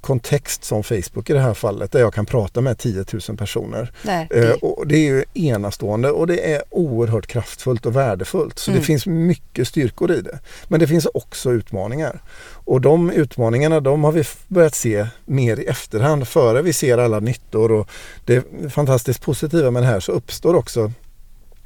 kontext 0.00 0.64
som 0.64 0.82
Facebook 0.82 1.30
i 1.30 1.32
det 1.32 1.40
här 1.40 1.54
fallet 1.54 1.92
där 1.92 2.00
jag 2.00 2.14
kan 2.14 2.26
prata 2.26 2.60
med 2.60 2.78
10 2.78 3.04
000 3.28 3.36
personer. 3.36 3.92
Nej, 4.02 4.26
det... 4.30 4.48
Eh, 4.48 4.52
och 4.52 4.86
det 4.86 4.96
är 4.96 5.04
ju 5.04 5.24
enastående 5.34 6.10
och 6.10 6.26
det 6.26 6.52
är 6.54 6.62
oerhört 6.70 7.26
kraftfullt 7.26 7.86
och 7.86 7.96
värdefullt. 7.96 8.58
Så 8.58 8.70
mm. 8.70 8.80
det 8.80 8.86
finns 8.86 9.06
mycket 9.06 9.68
styrkor 9.68 10.12
i 10.12 10.20
det. 10.20 10.38
Men 10.68 10.80
det 10.80 10.86
finns 10.86 11.06
också 11.14 11.52
utmaningar. 11.52 12.20
Och 12.48 12.80
de 12.80 13.10
utmaningarna 13.10 13.80
de 13.80 14.04
har 14.04 14.12
vi 14.12 14.24
börjat 14.48 14.74
se 14.74 15.06
mer 15.24 15.60
i 15.60 15.66
efterhand. 15.66 16.28
Före 16.28 16.62
vi 16.62 16.72
ser 16.72 16.98
alla 16.98 17.20
nyttor 17.20 17.72
och 17.72 17.88
det 18.24 18.44
fantastiskt 18.70 19.22
positiva 19.22 19.70
med 19.70 19.82
det 19.82 19.86
här 19.86 20.00
så 20.00 20.12
uppstår 20.12 20.54
också 20.54 20.92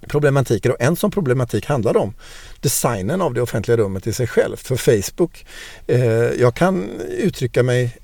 problematiker 0.08 0.70
och 0.70 0.80
en 0.80 0.96
sån 0.96 1.10
problematik 1.10 1.66
handlar 1.66 1.96
om 1.96 2.14
designen 2.60 3.20
av 3.20 3.34
det 3.34 3.42
offentliga 3.42 3.76
rummet 3.76 4.06
i 4.06 4.12
sig 4.12 4.26
självt. 4.26 4.60
För 4.60 4.76
Facebook, 4.76 5.46
eh, 5.86 6.00
jag 6.40 6.54
kan 6.54 7.00
uttrycka 7.00 7.62
mig 7.62 7.96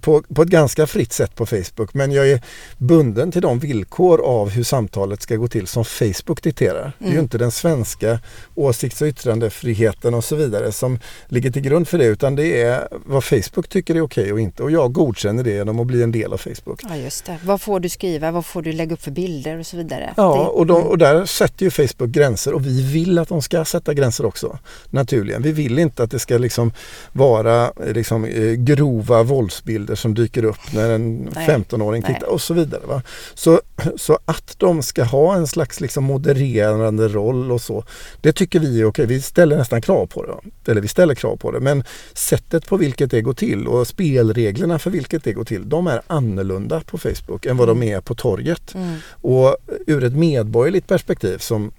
på, 0.00 0.22
på 0.34 0.42
ett 0.42 0.48
ganska 0.48 0.86
fritt 0.86 1.12
sätt 1.12 1.34
på 1.34 1.46
Facebook 1.46 1.94
men 1.94 2.12
jag 2.12 2.28
är 2.28 2.40
bunden 2.78 3.32
till 3.32 3.42
de 3.42 3.58
villkor 3.58 4.20
av 4.20 4.50
hur 4.50 4.64
samtalet 4.64 5.22
ska 5.22 5.36
gå 5.36 5.48
till 5.48 5.66
som 5.66 5.84
Facebook 5.84 6.42
dikterar. 6.42 6.80
Mm. 6.80 6.92
Det 6.98 7.04
är 7.04 7.08
ju 7.08 7.12
mm. 7.12 7.24
inte 7.24 7.38
den 7.38 7.50
svenska 7.50 8.18
åsikts 8.54 9.02
och 9.02 9.08
yttrandefriheten 9.08 10.14
och 10.14 10.24
så 10.24 10.36
vidare 10.36 10.72
som 10.72 10.98
ligger 11.28 11.50
till 11.50 11.62
grund 11.62 11.88
för 11.88 11.98
det 11.98 12.04
utan 12.04 12.36
det 12.36 12.62
är 12.62 12.88
vad 13.06 13.24
Facebook 13.24 13.68
tycker 13.68 13.94
är 13.94 14.00
okej 14.00 14.32
och 14.32 14.40
inte 14.40 14.62
och 14.62 14.70
jag 14.70 14.92
godkänner 14.92 15.44
det 15.44 15.50
genom 15.50 15.80
att 15.80 15.86
bli 15.86 16.02
en 16.02 16.12
del 16.12 16.32
av 16.32 16.38
Facebook. 16.38 16.80
Ja 16.88 16.96
just 16.96 17.24
det. 17.24 17.38
Vad 17.44 17.60
får 17.60 17.80
du 17.80 17.88
skriva, 17.88 18.30
vad 18.30 18.46
får 18.46 18.62
du 18.62 18.72
lägga 18.72 18.94
upp 18.94 19.02
för 19.02 19.10
bilder 19.10 19.58
och 19.58 19.66
så 19.66 19.76
vidare. 19.76 20.14
Ja 20.16 20.46
och, 20.46 20.66
de, 20.66 20.82
och 20.82 20.98
där 20.98 21.24
sätter 21.24 21.64
ju 21.64 21.70
Facebook 21.70 22.10
gränser 22.10 22.54
och 22.54 22.66
vi 22.66 22.92
vill 22.92 23.18
att 23.18 23.28
de 23.28 23.42
ska 23.42 23.64
sätta 23.64 23.94
gränser 23.94 24.26
också. 24.26 24.58
Naturligen. 24.90 25.42
Vi 25.42 25.52
vill 25.52 25.78
inte 25.78 26.02
att 26.02 26.10
det 26.10 26.18
ska 26.18 26.38
liksom 26.38 26.72
vara 27.12 27.72
liksom, 27.94 28.24
eh, 28.24 28.52
grova 28.52 29.22
våldsbilder 29.22 29.85
bilder 29.86 29.94
som 29.94 30.14
dyker 30.14 30.44
upp 30.44 30.72
när 30.72 30.90
en 30.90 31.28
15-åring 31.28 32.02
tittar 32.02 32.26
och 32.26 32.40
så 32.40 32.54
vidare. 32.54 32.82
Va? 32.86 33.02
Så, 33.34 33.60
så 33.96 34.18
att 34.24 34.54
de 34.58 34.82
ska 34.82 35.04
ha 35.04 35.36
en 35.36 35.46
slags 35.46 35.80
liksom 35.80 36.04
modererande 36.04 37.08
roll 37.08 37.52
och 37.52 37.60
så, 37.60 37.84
det 38.20 38.32
tycker 38.32 38.60
vi 38.60 38.80
är 38.80 38.84
okej. 38.84 39.06
Vi 39.06 39.20
ställer 39.20 39.56
nästan 39.56 39.82
krav 39.82 40.06
på 40.06 40.22
det. 40.26 40.70
Eller 40.70 40.80
vi 40.80 40.88
ställer 40.88 41.14
krav 41.14 41.36
på 41.36 41.50
det. 41.50 41.60
Men 41.60 41.84
sättet 42.14 42.66
på 42.66 42.76
vilket 42.76 43.10
det 43.10 43.22
går 43.22 43.34
till 43.34 43.66
och 43.66 43.86
spelreglerna 43.86 44.78
för 44.78 44.90
vilket 44.90 45.24
det 45.24 45.32
går 45.32 45.44
till, 45.44 45.68
de 45.68 45.86
är 45.86 46.02
annorlunda 46.06 46.80
på 46.80 46.98
Facebook 46.98 47.46
än 47.46 47.56
vad 47.56 47.68
mm. 47.68 47.80
de 47.80 47.92
är 47.92 48.00
på 48.00 48.14
torget. 48.14 48.74
Mm. 48.74 48.96
Och 49.22 49.56
ur 49.86 50.04
ett 50.04 50.16
medborgerligt 50.16 50.86
perspektiv 50.86 51.38
som 51.38 51.72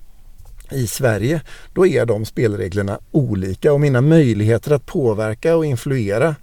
i 0.72 0.88
Sverige, 0.88 1.42
då 1.74 1.88
är 1.88 2.06
de 2.06 2.26
spelreglerna 2.26 3.00
olika 3.12 3.74
och 3.74 3.82
mina 3.82 4.02
möjligheter 4.02 4.72
att 4.72 4.86
påverka 4.86 5.56
och 5.56 5.66
influera 5.66 6.36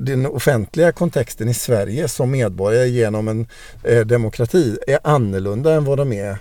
den 0.00 0.26
offentliga 0.26 0.92
kontexten 0.92 1.48
i 1.48 1.54
Sverige 1.54 2.08
som 2.08 2.30
medborgare 2.30 2.88
genom 2.88 3.28
en 3.28 3.46
eh, 3.82 4.06
demokrati 4.06 4.78
är 4.86 4.98
annorlunda 5.04 5.74
än 5.74 5.84
vad 5.84 5.98
de 5.98 6.12
är 6.12 6.38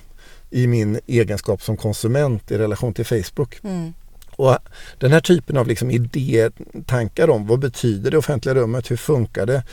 i 0.49 0.67
min 0.67 0.99
egenskap 1.07 1.61
som 1.61 1.77
konsument 1.77 2.51
i 2.51 2.57
relation 2.57 2.93
till 2.93 3.05
Facebook. 3.05 3.59
Mm. 3.63 3.93
Och 4.35 4.57
Den 4.97 5.11
här 5.11 5.19
typen 5.19 5.57
av 5.57 5.67
liksom 5.67 5.91
idétankar 5.91 7.29
om 7.29 7.47
vad 7.47 7.59
betyder 7.59 8.11
det 8.11 8.17
offentliga 8.17 8.55
rummet, 8.55 8.91
hur 8.91 8.97
funkar 8.97 9.45
det, 9.45 9.63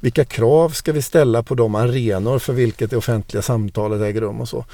vilka 0.00 0.24
krav 0.24 0.68
ska 0.68 0.92
vi 0.92 1.02
ställa 1.02 1.42
på 1.42 1.54
de 1.54 1.74
arenor 1.74 2.38
för 2.38 2.52
vilket 2.52 2.90
det 2.90 2.96
offentliga 2.96 3.42
samtalet 3.42 4.00
äger 4.00 4.20
rum 4.20 4.40
och 4.40 4.48
så. 4.48 4.64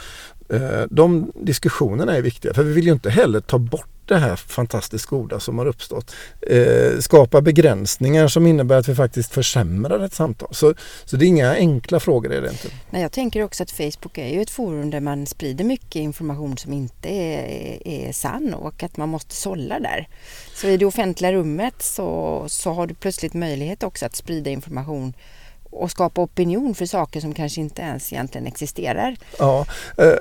Eh, 0.49 0.83
de 0.91 1.33
diskussionerna 1.35 2.17
är 2.17 2.23
viktiga 2.23 2.55
för 2.55 2.63
vi 2.63 2.73
vill 2.73 2.87
ju 2.87 2.93
inte 2.93 3.11
heller 3.11 3.41
ta 3.41 3.59
bort 3.59 3.98
det 4.09 4.19
här 4.19 4.37
fantastiskt 4.37 5.07
goda 5.07 5.41
som 5.41 5.59
har 5.59 5.67
uppstått. 5.67 6.15
Eh, 6.41 6.99
skapa 7.01 7.41
begränsningar 7.41 8.29
som 8.29 8.47
innebär 8.47 8.79
att 8.79 8.89
vi 8.89 8.95
faktiskt 8.95 9.35
försämrar 9.35 10.05
ett 10.05 10.15
samtal. 10.15 10.49
Så, 10.55 10.75
så 11.05 11.17
det 11.17 11.25
är 11.25 11.29
inga 11.29 11.55
enkla 11.55 12.01
frågor 12.01 12.33
är 12.33 12.43
det 12.43 12.51
inte. 12.51 12.69
Nej, 12.91 13.03
jag 13.03 13.13
tänker 13.13 13.43
också 13.43 13.63
att 13.63 13.71
Facebook 13.71 14.19
är 14.19 14.29
ju 14.29 14.43
ett 14.43 14.51
forum 14.51 14.91
där 14.91 15.01
man 15.01 15.27
sprider 15.27 15.65
mycket 15.65 15.97
information 15.97 16.59
som 16.59 16.73
inte 16.73 17.09
är, 17.09 17.89
är 17.89 18.13
sann 18.13 18.55
och 18.55 18.83
att 18.83 18.97
man 18.97 19.09
måste 19.09 19.35
sålla 19.35 19.81
där. 19.81 20.09
Så 20.55 20.69
i 20.69 20.77
det 20.77 20.87
offentliga 20.87 21.33
rummet 21.33 21.83
så, 21.83 22.45
så 22.49 22.73
har 22.73 22.87
du 22.87 22.95
plötsligt 22.95 23.35
möjlighet 23.35 23.83
också 23.83 24.07
att 24.07 24.17
sprida 24.17 24.51
information 24.51 25.15
och 25.79 25.91
skapa 25.91 26.21
opinion 26.21 26.75
för 26.75 26.87
saker 26.87 27.21
som 27.21 27.35
kanske 27.35 27.61
inte 27.61 27.83
ens 27.83 28.13
egentligen 28.13 28.47
existerar. 28.47 29.17
Ja, 29.39 29.67
eh, 29.97 30.13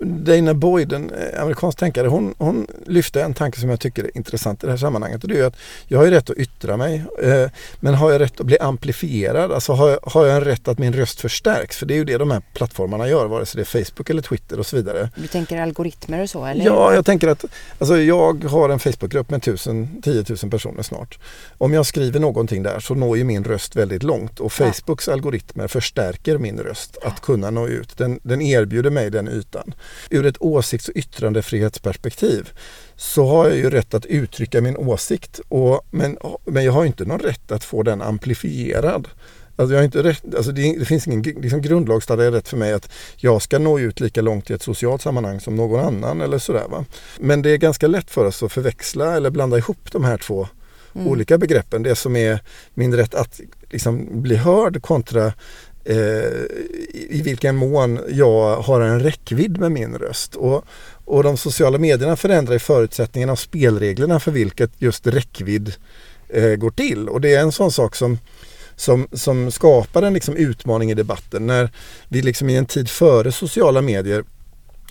Dana 0.00 0.54
Boyd, 0.54 0.92
en 0.92 1.10
eh, 1.10 1.42
amerikansk 1.42 1.78
tänkare, 1.78 2.08
hon, 2.08 2.34
hon 2.38 2.66
lyfte 2.86 3.22
en 3.22 3.34
tanke 3.34 3.60
som 3.60 3.70
jag 3.70 3.80
tycker 3.80 4.04
är 4.04 4.16
intressant 4.16 4.62
i 4.62 4.66
det 4.66 4.72
här 4.72 4.78
sammanhanget 4.78 5.22
och 5.22 5.28
det 5.28 5.38
är 5.38 5.44
att 5.44 5.56
jag 5.86 5.98
har 5.98 6.06
rätt 6.06 6.30
att 6.30 6.36
yttra 6.36 6.76
mig 6.76 7.04
eh, 7.22 7.50
men 7.80 7.94
har 7.94 8.12
jag 8.12 8.20
rätt 8.20 8.40
att 8.40 8.46
bli 8.46 8.58
amplifierad? 8.58 9.52
Alltså 9.52 9.72
har 9.72 9.88
jag, 9.88 9.98
har 10.02 10.26
jag 10.26 10.36
en 10.36 10.44
rätt 10.44 10.68
att 10.68 10.78
min 10.78 10.92
röst 10.92 11.20
förstärks? 11.20 11.76
För 11.76 11.86
det 11.86 11.94
är 11.94 11.96
ju 11.96 12.04
det 12.04 12.18
de 12.18 12.30
här 12.30 12.42
plattformarna 12.52 13.08
gör, 13.08 13.26
vare 13.26 13.46
sig 13.46 13.58
det 13.58 13.62
är 13.62 13.84
Facebook 13.84 14.10
eller 14.10 14.22
Twitter 14.22 14.58
och 14.58 14.66
så 14.66 14.76
vidare. 14.76 15.10
Du 15.16 15.26
tänker 15.26 15.60
algoritmer 15.60 16.22
och 16.22 16.30
så 16.30 16.44
eller? 16.44 16.64
Ja, 16.64 16.94
jag 16.94 17.06
tänker 17.06 17.28
att 17.28 17.44
alltså 17.78 17.96
jag 17.96 18.44
har 18.44 18.68
en 18.68 18.78
Facebookgrupp 18.78 19.30
med 19.30 19.38
1000, 19.38 20.02
10 20.02 20.24
000 20.42 20.50
personer 20.50 20.82
snart. 20.82 21.18
Om 21.58 21.72
jag 21.72 21.86
skriver 21.86 22.20
någonting 22.20 22.62
där 22.62 22.80
så 22.80 22.94
når 22.94 23.18
ju 23.18 23.24
min 23.24 23.44
röst 23.44 23.76
väldigt 23.76 24.02
långt 24.02 24.40
och 24.40 24.52
Facebook 24.52 25.02
Facebooks 25.06 25.08
algoritmer 25.08 25.68
förstärker 25.68 26.38
min 26.38 26.58
röst 26.60 26.98
att 27.02 27.20
kunna 27.20 27.50
nå 27.50 27.68
ut. 27.68 27.96
Den, 27.96 28.20
den 28.22 28.42
erbjuder 28.42 28.90
mig 28.90 29.10
den 29.10 29.28
ytan. 29.28 29.74
Ur 30.10 30.26
ett 30.26 30.36
åsikts 30.42 30.88
och 30.88 30.96
yttrandefrihetsperspektiv 30.96 32.50
så 32.96 33.26
har 33.26 33.48
jag 33.48 33.56
ju 33.56 33.70
rätt 33.70 33.94
att 33.94 34.06
uttrycka 34.06 34.60
min 34.60 34.76
åsikt 34.76 35.40
och, 35.48 35.86
men, 35.90 36.18
men 36.46 36.64
jag 36.64 36.72
har 36.72 36.84
inte 36.84 37.04
någon 37.04 37.18
rätt 37.18 37.52
att 37.52 37.64
få 37.64 37.82
den 37.82 38.02
amplifierad. 38.02 39.08
Alltså 39.58 39.74
jag 39.74 39.80
har 39.80 39.84
inte 39.84 40.02
rätt, 40.02 40.34
alltså 40.34 40.52
det, 40.52 40.78
det 40.78 40.84
finns 40.84 41.06
ingen 41.06 41.22
liksom 41.22 41.60
grundlagsstadgad 41.60 42.34
rätt 42.34 42.48
för 42.48 42.56
mig 42.56 42.72
att 42.72 42.88
jag 43.16 43.42
ska 43.42 43.58
nå 43.58 43.78
ut 43.78 44.00
lika 44.00 44.22
långt 44.22 44.50
i 44.50 44.54
ett 44.54 44.62
socialt 44.62 45.02
sammanhang 45.02 45.40
som 45.40 45.56
någon 45.56 45.80
annan 45.80 46.20
eller 46.20 46.38
sådär. 46.38 46.68
Va? 46.68 46.84
Men 47.20 47.42
det 47.42 47.50
är 47.50 47.56
ganska 47.56 47.86
lätt 47.86 48.10
för 48.10 48.24
oss 48.24 48.42
att 48.42 48.52
förväxla 48.52 49.16
eller 49.16 49.30
blanda 49.30 49.58
ihop 49.58 49.92
de 49.92 50.04
här 50.04 50.18
två 50.18 50.48
mm. 50.96 51.08
olika 51.08 51.38
begreppen. 51.38 51.82
Det 51.82 51.96
som 51.96 52.16
är 52.16 52.40
min 52.74 52.94
rätt 52.94 53.14
att 53.14 53.40
liksom 53.70 54.22
bli 54.22 54.36
hörd 54.36 54.82
kontra 54.82 55.32
eh, 55.84 55.96
i 56.92 57.22
vilken 57.24 57.56
mån 57.56 58.00
jag 58.08 58.56
har 58.56 58.80
en 58.80 59.00
räckvidd 59.00 59.58
med 59.58 59.72
min 59.72 59.94
röst. 59.94 60.34
Och, 60.34 60.64
och 61.04 61.22
de 61.22 61.36
sociala 61.36 61.78
medierna 61.78 62.16
förändrar 62.16 62.58
förutsättningarna 62.58 63.32
och 63.32 63.38
spelreglerna 63.38 64.20
för 64.20 64.30
vilket 64.30 64.70
just 64.78 65.06
räckvidd 65.06 65.74
eh, 66.28 66.54
går 66.54 66.70
till. 66.70 67.08
Och 67.08 67.20
det 67.20 67.34
är 67.34 67.40
en 67.40 67.52
sån 67.52 67.72
sak 67.72 67.96
som 67.96 68.18
som, 68.76 69.08
som 69.12 69.50
skapar 69.50 70.02
en 70.02 70.14
liksom 70.14 70.36
utmaning 70.36 70.90
i 70.90 70.94
debatten. 70.94 71.46
När 71.46 71.70
vi 72.08 72.22
liksom 72.22 72.50
i 72.50 72.56
en 72.56 72.66
tid 72.66 72.88
före 72.88 73.32
sociala 73.32 73.82
medier 73.82 74.24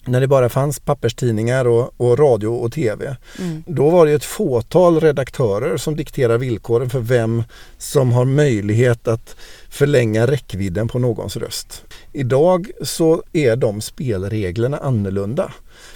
när 0.08 0.22
det 0.22 0.28
bara 0.28 0.50
fanns 0.50 0.80
papperstidningar 0.80 1.68
och, 1.68 1.94
och 1.98 2.20
radio 2.20 2.48
och 2.48 2.72
tv. 2.72 3.16
Mm. 3.40 3.64
Då 3.68 3.90
var 3.90 4.06
det 4.06 4.12
ett 4.12 4.24
fåtal 4.24 5.00
redaktörer 5.00 5.78
som 5.78 5.96
dikterar 5.96 6.38
villkoren 6.38 6.90
för 6.90 7.00
vem 7.00 7.44
som 7.78 8.12
har 8.12 8.26
möjlighet 8.26 9.08
att 9.08 9.36
förlänga 9.70 10.28
räckvidden 10.28 10.88
på 10.88 11.00
någons 11.00 11.38
röst. 11.38 11.84
Idag 12.14 12.72
så 12.82 13.24
är 13.34 13.56
de 13.56 13.82
spelreglerna 13.82 14.78
annorlunda. 14.78 15.52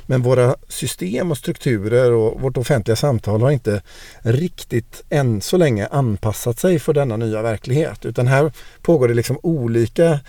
Men 0.05 0.21
våra 0.21 0.55
system 0.67 1.31
och 1.31 1.37
strukturer 1.37 2.11
och 2.11 2.41
vårt 2.41 2.57
offentliga 2.57 2.95
samtal 2.95 3.41
har 3.41 3.51
inte 3.51 3.81
riktigt 4.19 5.03
än 5.09 5.41
så 5.41 5.57
länge 5.57 5.87
anpassat 5.87 6.59
sig 6.59 6.79
för 6.79 6.93
denna 6.93 7.17
nya 7.17 7.41
verklighet. 7.41 8.05
Utan 8.05 8.27
här 8.27 8.51
pågår 8.81 9.07
det 9.07 9.13
liksom 9.13 9.39
olika 9.43 10.19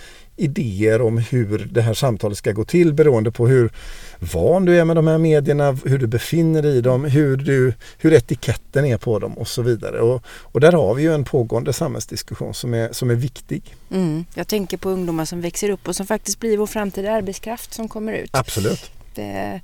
idéer 0.41 1.01
om 1.01 1.19
hur 1.19 1.69
det 1.73 1.83
här 1.83 1.95
samtalet 1.95 2.39
ska 2.39 2.53
gå 2.53 2.65
till 2.65 2.95
beroende 2.95 3.31
på 3.31 3.47
hur 3.47 3.71
van 4.19 4.65
du 4.65 4.79
är 4.79 4.85
med 4.85 4.97
de 4.97 5.07
här 5.07 5.19
medierna, 5.19 5.79
hur 5.85 5.99
du 5.99 6.07
befinner 6.07 6.63
dig 6.63 6.77
i 6.77 6.81
dem, 6.81 7.05
hur, 7.05 7.37
du, 7.37 7.75
hur 7.99 8.13
etiketten 8.13 8.85
är 8.85 8.99
på 8.99 9.19
dem 9.19 9.39
och 9.39 9.49
så 9.49 9.63
vidare. 9.63 10.01
Och, 10.01 10.25
och 10.27 10.61
där 10.61 10.73
har 10.73 10.95
vi 10.95 11.03
ju 11.03 11.15
en 11.15 11.25
pågående 11.25 11.73
samhällsdiskussion 11.73 12.55
som 12.55 12.75
är, 12.75 12.93
som 12.93 13.11
är 13.11 13.15
viktig. 13.15 13.77
Mm. 13.91 14.25
Jag 14.35 14.49
tänker 14.49 14.77
på 14.77 14.91
ungdomar 14.91 15.25
som 15.25 15.41
växer 15.41 15.71
upp 15.71 15.89
och 15.89 15.97
som 15.97 16.07
faktiskt 16.07 16.41
blir 16.41 16.59
vår 16.59 16.67
framtida 16.67 17.13
arbetskraft 17.13 17.75
som 17.75 17.89
kommer 17.89 18.13
ut. 18.13 18.31
Absolut. 18.33 18.91
Det, 19.15 19.61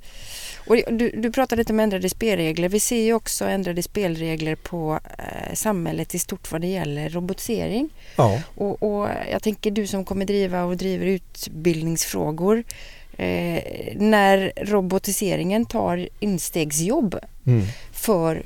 och 0.67 0.75
du, 0.75 1.09
du 1.09 1.31
pratade 1.31 1.59
lite 1.59 1.73
om 1.73 1.79
ändrade 1.79 2.09
spelregler. 2.09 2.69
Vi 2.69 2.79
ser 2.79 3.01
ju 3.01 3.13
också 3.13 3.45
ändrade 3.45 3.83
spelregler 3.83 4.55
på 4.55 4.99
eh, 5.17 5.53
samhället 5.53 6.15
i 6.15 6.19
stort 6.19 6.51
vad 6.51 6.61
det 6.61 6.67
gäller 6.67 7.09
robotisering. 7.09 7.89
Ja. 8.15 8.41
Och, 8.55 8.83
och, 8.83 9.09
jag 9.31 9.43
tänker 9.43 9.71
du 9.71 9.87
som 9.87 10.05
kommer 10.05 10.25
driva 10.25 10.63
och 10.63 10.77
driver 10.77 11.05
utbildningsfrågor. 11.05 12.63
Eh, 13.17 13.63
när 13.95 14.51
robotiseringen 14.55 15.65
tar 15.65 16.09
instegsjobb 16.19 17.19
mm. 17.45 17.65
för 17.93 18.43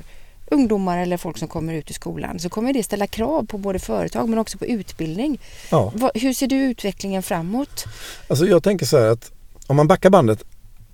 ungdomar 0.52 0.98
eller 0.98 1.16
folk 1.16 1.38
som 1.38 1.48
kommer 1.48 1.74
ut 1.74 1.90
i 1.90 1.92
skolan 1.92 2.38
så 2.38 2.48
kommer 2.48 2.72
det 2.72 2.82
ställa 2.82 3.06
krav 3.06 3.46
på 3.46 3.58
både 3.58 3.78
företag 3.78 4.28
men 4.28 4.38
också 4.38 4.58
på 4.58 4.66
utbildning. 4.66 5.40
Ja. 5.70 5.92
hur 6.14 6.32
ser 6.32 6.46
du 6.46 6.56
utvecklingen 6.56 7.22
framåt? 7.22 7.84
Alltså 8.28 8.46
jag 8.46 8.62
tänker 8.62 8.86
så 8.86 8.98
här 8.98 9.06
att 9.06 9.30
om 9.66 9.76
man 9.76 9.88
backar 9.88 10.10
bandet 10.10 10.44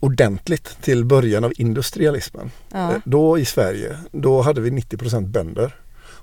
ordentligt 0.00 0.82
till 0.82 1.04
början 1.04 1.44
av 1.44 1.52
industrialismen. 1.56 2.50
Ja. 2.72 2.92
Eh, 2.92 2.98
då 3.04 3.38
i 3.38 3.44
Sverige, 3.44 3.96
då 4.12 4.42
hade 4.42 4.60
vi 4.60 4.70
90% 4.70 5.26
bönder 5.26 5.74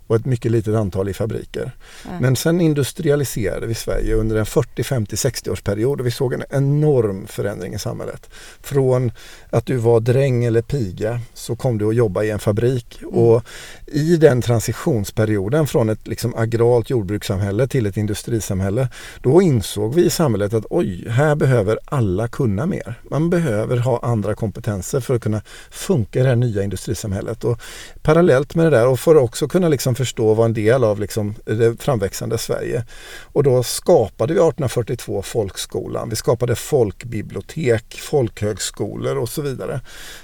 och 0.07 0.15
ett 0.15 0.25
mycket 0.25 0.51
litet 0.51 0.75
antal 0.75 1.09
i 1.09 1.13
fabriker. 1.13 1.71
Ja. 2.05 2.19
Men 2.19 2.35
sen 2.35 2.61
industrialiserade 2.61 3.67
vi 3.67 3.73
Sverige 3.73 4.15
under 4.15 4.35
en 4.35 4.45
40, 4.45 4.83
50, 4.83 5.17
60 5.17 5.49
årsperiod 5.49 5.99
och 5.99 6.05
vi 6.05 6.11
såg 6.11 6.33
en 6.33 6.43
enorm 6.49 7.27
förändring 7.27 7.73
i 7.73 7.79
samhället. 7.79 8.29
Från 8.61 9.11
att 9.49 9.65
du 9.65 9.75
var 9.75 9.99
dräng 9.99 10.45
eller 10.45 10.61
piga 10.61 11.19
så 11.33 11.55
kom 11.55 11.77
du 11.77 11.87
att 11.87 11.95
jobba 11.95 12.23
i 12.23 12.29
en 12.29 12.39
fabrik 12.39 12.99
mm. 13.01 13.13
och 13.13 13.43
i 13.85 14.17
den 14.17 14.41
transitionsperioden 14.41 15.67
från 15.67 15.89
ett 15.89 16.07
liksom 16.07 16.35
agralt 16.35 16.89
jordbrukssamhälle 16.89 17.67
till 17.67 17.85
ett 17.85 17.97
industrisamhälle 17.97 18.87
då 19.21 19.41
insåg 19.41 19.95
vi 19.95 20.05
i 20.05 20.09
samhället 20.09 20.53
att 20.53 20.65
oj, 20.69 21.09
här 21.09 21.35
behöver 21.35 21.79
alla 21.85 22.27
kunna 22.27 22.65
mer. 22.65 22.99
Man 23.09 23.29
behöver 23.29 23.77
ha 23.77 23.99
andra 23.99 24.35
kompetenser 24.35 24.99
för 24.99 25.15
att 25.15 25.21
kunna 25.21 25.41
funka 25.69 26.19
i 26.19 26.23
det 26.23 26.29
här 26.29 26.35
nya 26.35 26.63
industrisamhället. 26.63 27.43
Och 27.43 27.59
parallellt 28.01 28.55
med 28.55 28.65
det 28.65 28.69
där 28.69 28.87
och 28.87 28.99
för 28.99 29.15
att 29.15 29.23
också 29.23 29.47
kunna 29.47 29.69
liksom 29.69 29.94
förstå 29.95 30.27
och 30.27 30.37
vara 30.37 30.45
en 30.45 30.53
del 30.53 30.83
av 30.83 30.99
liksom 30.99 31.35
det 31.45 31.81
framväxande 31.81 32.37
Sverige. 32.37 32.85
Och 33.23 33.43
då 33.43 33.63
skapade 33.63 34.33
vi 34.33 34.39
1842 34.39 35.21
folkskolan. 35.21 36.09
Vi 36.09 36.15
skapade 36.15 36.55
folkbibliotek, 36.55 37.99
folkhögskolor 38.01 39.17
och 39.17 39.29
så 39.29 39.41
vidare. 39.41 39.81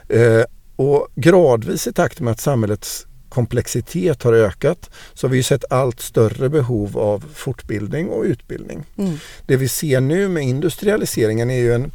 Eh, 0.10 0.44
och 0.76 1.08
gradvis 1.16 1.88
i 1.88 1.94
takt 1.94 2.20
med 2.20 2.32
att 2.32 2.40
samhällets 2.40 3.08
komplexitet 3.30 4.24
har 4.24 4.34
ökat 4.34 4.90
så 5.14 5.28
har 5.28 5.32
vi 5.32 5.44
sett 5.44 5.72
allt 5.72 6.00
större 6.00 6.50
behov 6.50 6.98
av 6.98 7.24
fortbildning 7.34 8.10
och 8.10 8.24
utbildning. 8.24 8.84
Mm. 8.98 9.18
Det 9.48 9.56
vi 9.56 9.68
ser 9.68 10.02
nu 10.02 10.28
med 10.28 10.44
industrialiseringen 10.44 11.50
är 11.50 11.60
ju 11.60 11.74
en 11.74 11.92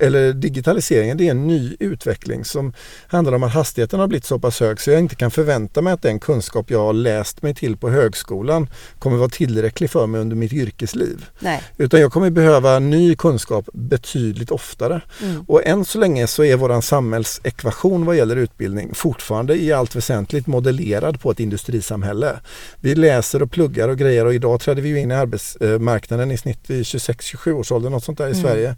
eller 0.00 0.32
digitaliseringen, 0.32 1.16
det 1.16 1.26
är 1.26 1.30
en 1.30 1.46
ny 1.46 1.76
utveckling 1.80 2.44
som 2.44 2.72
handlar 3.06 3.32
om 3.32 3.42
att 3.42 3.52
hastigheten 3.52 4.00
har 4.00 4.06
blivit 4.06 4.24
så 4.24 4.38
pass 4.38 4.60
hög 4.60 4.80
så 4.80 4.90
jag 4.90 4.98
inte 5.00 5.14
kan 5.14 5.30
förvänta 5.30 5.82
mig 5.82 5.92
att 5.92 6.02
den 6.02 6.20
kunskap 6.20 6.70
jag 6.70 6.78
har 6.78 6.92
läst 6.92 7.42
mig 7.42 7.54
till 7.54 7.76
på 7.76 7.90
högskolan 7.90 8.70
kommer 8.98 9.16
vara 9.16 9.28
tillräcklig 9.28 9.90
för 9.90 10.06
mig 10.06 10.20
under 10.20 10.36
mitt 10.36 10.52
yrkesliv. 10.52 11.26
Nej. 11.38 11.62
Utan 11.76 12.00
jag 12.00 12.12
kommer 12.12 12.30
behöva 12.30 12.78
ny 12.78 13.16
kunskap 13.16 13.68
betydligt 13.72 14.50
oftare. 14.50 15.00
Mm. 15.22 15.44
Och 15.48 15.66
än 15.66 15.84
så 15.84 15.98
länge 15.98 16.26
så 16.26 16.44
är 16.44 16.56
våran 16.56 16.82
samhällsekvation 16.82 18.04
vad 18.04 18.16
gäller 18.16 18.36
utbildning 18.36 18.94
fortfarande 18.94 19.56
i 19.56 19.72
allt 19.72 19.96
väsentligt 19.96 20.46
modellerad 20.46 21.20
på 21.20 21.30
ett 21.30 21.40
industrisamhälle. 21.40 22.40
Vi 22.80 22.94
läser 22.94 23.42
och 23.42 23.50
pluggar 23.50 23.88
och 23.88 23.98
grejer 23.98 24.26
och 24.26 24.34
idag 24.34 24.60
trädde 24.60 24.80
vi 24.80 24.98
in 24.98 25.10
i 25.10 25.14
arbetsmarknaden 25.14 26.30
i 26.30 26.38
snitt 26.38 26.60
vid 26.66 26.82
26-27 26.82 27.52
års 27.52 27.72
ålder, 27.72 27.90
något 27.90 28.04
sånt 28.04 28.18
där 28.18 28.28
i 28.28 28.30
mm. 28.30 28.42
Sverige. 28.42 28.76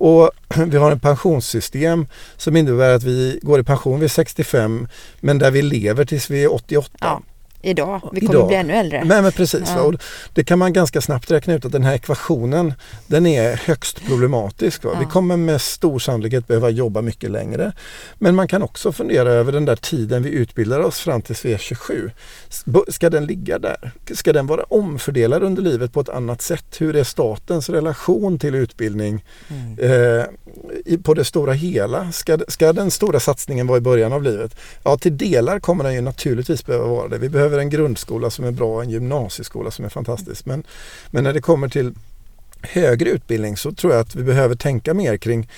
Och 0.00 0.30
vi 0.66 0.76
har 0.76 0.92
ett 0.92 1.02
pensionssystem 1.02 2.06
som 2.36 2.56
innebär 2.56 2.94
att 2.94 3.02
vi 3.02 3.38
går 3.42 3.60
i 3.60 3.64
pension 3.64 4.00
vid 4.00 4.10
65 4.10 4.88
men 5.20 5.38
där 5.38 5.50
vi 5.50 5.62
lever 5.62 6.04
tills 6.04 6.30
vi 6.30 6.44
är 6.44 6.54
88. 6.54 6.90
Ja. 7.00 7.22
Idag. 7.62 8.10
Vi 8.12 8.20
kommer 8.20 8.34
Idag. 8.34 8.48
bli 8.48 8.56
ännu 8.56 8.72
äldre. 8.72 9.04
Nej, 9.04 9.22
men 9.22 9.32
precis. 9.32 9.68
Ja. 9.76 9.82
Och 9.82 9.94
det 10.34 10.44
kan 10.44 10.58
man 10.58 10.72
ganska 10.72 11.00
snabbt 11.00 11.30
räkna 11.30 11.54
ut 11.54 11.64
att 11.64 11.72
den 11.72 11.82
här 11.82 11.94
ekvationen 11.94 12.74
den 13.06 13.26
är 13.26 13.56
högst 13.56 14.06
problematisk. 14.06 14.80
Ja. 14.84 14.96
Vi 15.00 15.06
kommer 15.06 15.36
med 15.36 15.60
stor 15.60 15.98
sannolikhet 15.98 16.46
behöva 16.46 16.70
jobba 16.70 17.02
mycket 17.02 17.30
längre. 17.30 17.72
Men 18.18 18.34
man 18.34 18.48
kan 18.48 18.62
också 18.62 18.92
fundera 18.92 19.32
över 19.32 19.52
den 19.52 19.64
där 19.64 19.76
tiden 19.76 20.22
vi 20.22 20.30
utbildar 20.30 20.80
oss 20.80 21.00
fram 21.00 21.22
tills 21.22 21.44
vi 21.44 21.52
är 21.52 21.58
27. 21.58 22.10
Ska 22.88 23.10
den 23.10 23.26
ligga 23.26 23.58
där? 23.58 23.92
Ska 24.14 24.32
den 24.32 24.46
vara 24.46 24.62
omfördelad 24.62 25.42
under 25.42 25.62
livet 25.62 25.92
på 25.92 26.00
ett 26.00 26.08
annat 26.08 26.42
sätt? 26.42 26.76
Hur 26.78 26.96
är 26.96 27.04
statens 27.04 27.68
relation 27.68 28.38
till 28.38 28.54
utbildning 28.54 29.24
mm. 29.48 29.78
eh, 29.78 30.98
på 31.02 31.14
det 31.14 31.24
stora 31.24 31.52
hela? 31.52 32.12
Ska, 32.12 32.38
ska 32.48 32.72
den 32.72 32.90
stora 32.90 33.20
satsningen 33.20 33.66
vara 33.66 33.78
i 33.78 33.80
början 33.80 34.12
av 34.12 34.22
livet? 34.22 34.56
Ja, 34.82 34.96
till 34.98 35.18
delar 35.18 35.60
kommer 35.60 35.84
den 35.84 35.94
ju 35.94 36.00
naturligtvis 36.00 36.66
behöva 36.66 36.86
vara 36.86 37.08
det. 37.08 37.18
Vi 37.18 37.28
behöver 37.28 37.49
behöver 37.50 37.64
en 37.64 37.70
grundskola 37.70 38.30
som 38.30 38.44
är 38.44 38.50
bra, 38.50 38.82
en 38.82 38.90
gymnasieskola 38.90 39.70
som 39.70 39.84
är 39.84 39.88
fantastisk. 39.88 40.46
Men, 40.46 40.64
men 41.10 41.24
när 41.24 41.32
det 41.32 41.40
kommer 41.40 41.68
till 41.68 41.94
högre 42.62 43.10
utbildning 43.10 43.56
så 43.56 43.72
tror 43.72 43.92
jag 43.92 44.00
att 44.00 44.14
vi 44.14 44.22
behöver 44.22 44.54
tänka 44.54 44.94
mer 44.94 45.16
kring 45.16 45.48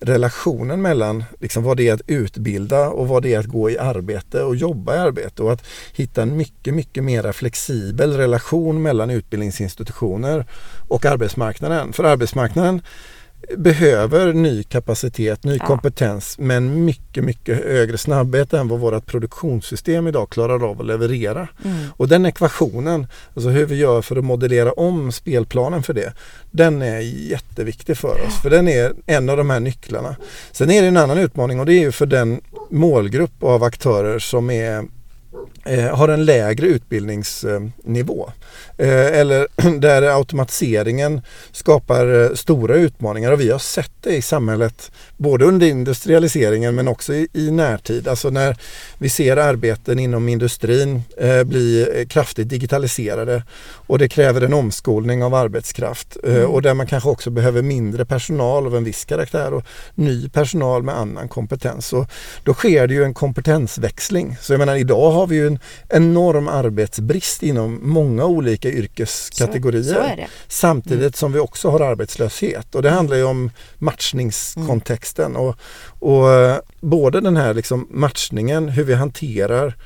relationen 0.00 0.82
mellan 0.82 1.24
liksom 1.40 1.62
vad 1.62 1.76
det 1.76 1.88
är 1.88 1.94
att 1.94 2.02
utbilda 2.06 2.88
och 2.88 3.08
vad 3.08 3.22
det 3.22 3.34
är 3.34 3.38
att 3.38 3.46
gå 3.46 3.70
i 3.70 3.78
arbete 3.78 4.42
och 4.42 4.56
jobba 4.56 4.94
i 4.94 4.98
arbete 4.98 5.42
och 5.42 5.52
att 5.52 5.64
hitta 5.94 6.22
en 6.22 6.36
mycket, 6.36 6.74
mycket 6.74 7.04
mer 7.04 7.32
flexibel 7.32 8.16
relation 8.16 8.82
mellan 8.82 9.10
utbildningsinstitutioner 9.10 10.46
och 10.88 11.06
arbetsmarknaden. 11.06 11.92
För 11.92 12.04
arbetsmarknaden 12.04 12.82
behöver 13.56 14.32
ny 14.32 14.62
kapacitet, 14.62 15.44
ny 15.44 15.56
ja. 15.56 15.66
kompetens 15.66 16.38
men 16.38 16.84
mycket, 16.84 17.24
mycket 17.24 17.64
högre 17.64 17.98
snabbhet 17.98 18.52
än 18.52 18.68
vad 18.68 18.80
vårt 18.80 19.06
produktionssystem 19.06 20.08
idag 20.08 20.30
klarar 20.30 20.70
av 20.70 20.80
att 20.80 20.86
leverera. 20.86 21.48
Mm. 21.64 21.76
Och 21.96 22.08
den 22.08 22.26
ekvationen, 22.26 23.06
alltså 23.34 23.48
hur 23.48 23.66
vi 23.66 23.76
gör 23.76 24.02
för 24.02 24.16
att 24.16 24.24
modellera 24.24 24.72
om 24.72 25.12
spelplanen 25.12 25.82
för 25.82 25.94
det, 25.94 26.12
den 26.50 26.82
är 26.82 27.00
jätteviktig 27.30 27.96
för 27.96 28.26
oss. 28.26 28.42
För 28.42 28.50
den 28.50 28.68
är 28.68 28.92
en 29.06 29.28
av 29.28 29.36
de 29.36 29.50
här 29.50 29.60
nycklarna. 29.60 30.16
Sen 30.52 30.70
är 30.70 30.82
det 30.82 30.88
en 30.88 30.96
annan 30.96 31.18
utmaning 31.18 31.60
och 31.60 31.66
det 31.66 31.74
är 31.74 31.80
ju 31.80 31.92
för 31.92 32.06
den 32.06 32.40
målgrupp 32.70 33.42
av 33.42 33.62
aktörer 33.62 34.18
som 34.18 34.50
är 34.50 34.84
har 35.92 36.08
en 36.08 36.24
lägre 36.24 36.66
utbildningsnivå. 36.66 38.30
Eh, 38.78 39.18
eller 39.20 39.46
där 39.80 40.02
automatiseringen 40.02 41.20
skapar 41.52 42.22
eh, 42.22 42.34
stora 42.34 42.74
utmaningar 42.74 43.32
och 43.32 43.40
vi 43.40 43.50
har 43.50 43.58
sett 43.58 43.92
det 44.00 44.16
i 44.16 44.22
samhället 44.22 44.92
både 45.16 45.44
under 45.44 45.66
industrialiseringen 45.66 46.74
men 46.74 46.88
också 46.88 47.14
i, 47.14 47.50
närtid. 47.50 48.08
Alltså 48.08 48.30
när 48.30 48.56
vi 48.98 49.08
ser 49.08 49.36
arbeten 49.36 49.98
inom 49.98 50.28
industrin 50.28 51.02
eh, 51.16 51.44
bli 51.44 52.06
kraftigt 52.08 52.48
digitaliserade 52.48 53.42
och 53.86 53.98
det 53.98 54.08
kräver 54.08 54.40
en 54.40 54.54
omskolning 54.54 55.24
av 55.24 55.34
arbetskraft 55.34 56.16
mm. 56.24 56.46
och 56.46 56.62
där 56.62 56.74
man 56.74 56.86
kanske 56.86 57.08
också 57.08 57.30
behöver 57.30 57.62
mindre 57.62 58.04
personal 58.04 58.66
av 58.66 58.76
en 58.76 58.84
viss 58.84 59.04
karaktär 59.04 59.54
och 59.54 59.64
ny 59.94 60.28
personal 60.28 60.82
med 60.82 60.96
annan 60.96 61.28
kompetens. 61.28 61.92
Och 61.92 62.06
då 62.44 62.54
sker 62.54 62.86
det 62.86 62.94
ju 62.94 63.04
en 63.04 63.14
kompetensväxling. 63.14 64.36
Så 64.40 64.52
jag 64.52 64.58
menar 64.58 64.76
idag 64.76 65.10
har 65.10 65.26
vi 65.26 65.36
ju 65.36 65.51
en 65.88 66.12
enorm 66.12 66.48
arbetsbrist 66.48 67.42
inom 67.42 67.80
många 67.82 68.24
olika 68.24 68.68
yrkeskategorier. 68.68 70.16
Så, 70.16 70.22
så 70.22 70.26
samtidigt 70.48 71.00
mm. 71.00 71.12
som 71.12 71.32
vi 71.32 71.38
också 71.38 71.70
har 71.70 71.80
arbetslöshet 71.80 72.74
och 72.74 72.82
det 72.82 72.90
handlar 72.90 73.16
ju 73.16 73.24
om 73.24 73.50
matchningskontexten 73.78 75.36
och, 75.36 75.56
och 75.98 76.26
både 76.80 77.20
den 77.20 77.36
här 77.36 77.54
liksom 77.54 77.88
matchningen, 77.90 78.68
hur 78.68 78.84
vi 78.84 78.94
hanterar 78.94 79.76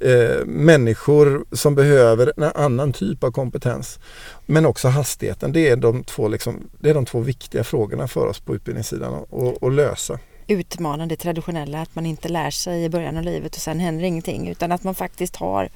eh, 0.00 0.44
människor 0.46 1.44
som 1.52 1.74
behöver 1.74 2.32
en 2.36 2.42
annan 2.54 2.92
typ 2.92 3.24
av 3.24 3.30
kompetens. 3.30 3.98
Men 4.46 4.66
också 4.66 4.88
hastigheten. 4.88 5.52
Det 5.52 5.68
är 5.68 5.76
de 5.76 6.04
två, 6.04 6.28
liksom, 6.28 6.70
det 6.80 6.90
är 6.90 6.94
de 6.94 7.06
två 7.06 7.20
viktiga 7.20 7.64
frågorna 7.64 8.08
för 8.08 8.26
oss 8.26 8.40
på 8.40 8.54
utbildningssidan 8.54 9.24
att 9.62 9.72
lösa 9.72 10.18
utmana 10.46 11.06
det 11.06 11.16
traditionella, 11.16 11.80
att 11.80 11.94
man 11.94 12.06
inte 12.06 12.28
lär 12.28 12.50
sig 12.50 12.84
i 12.84 12.88
början 12.88 13.16
av 13.16 13.22
livet 13.22 13.54
och 13.54 13.60
sen 13.60 13.80
händer 13.80 14.04
ingenting 14.04 14.48
utan 14.48 14.72
att 14.72 14.84
man 14.84 14.94
faktiskt 14.94 15.36
har 15.36 15.68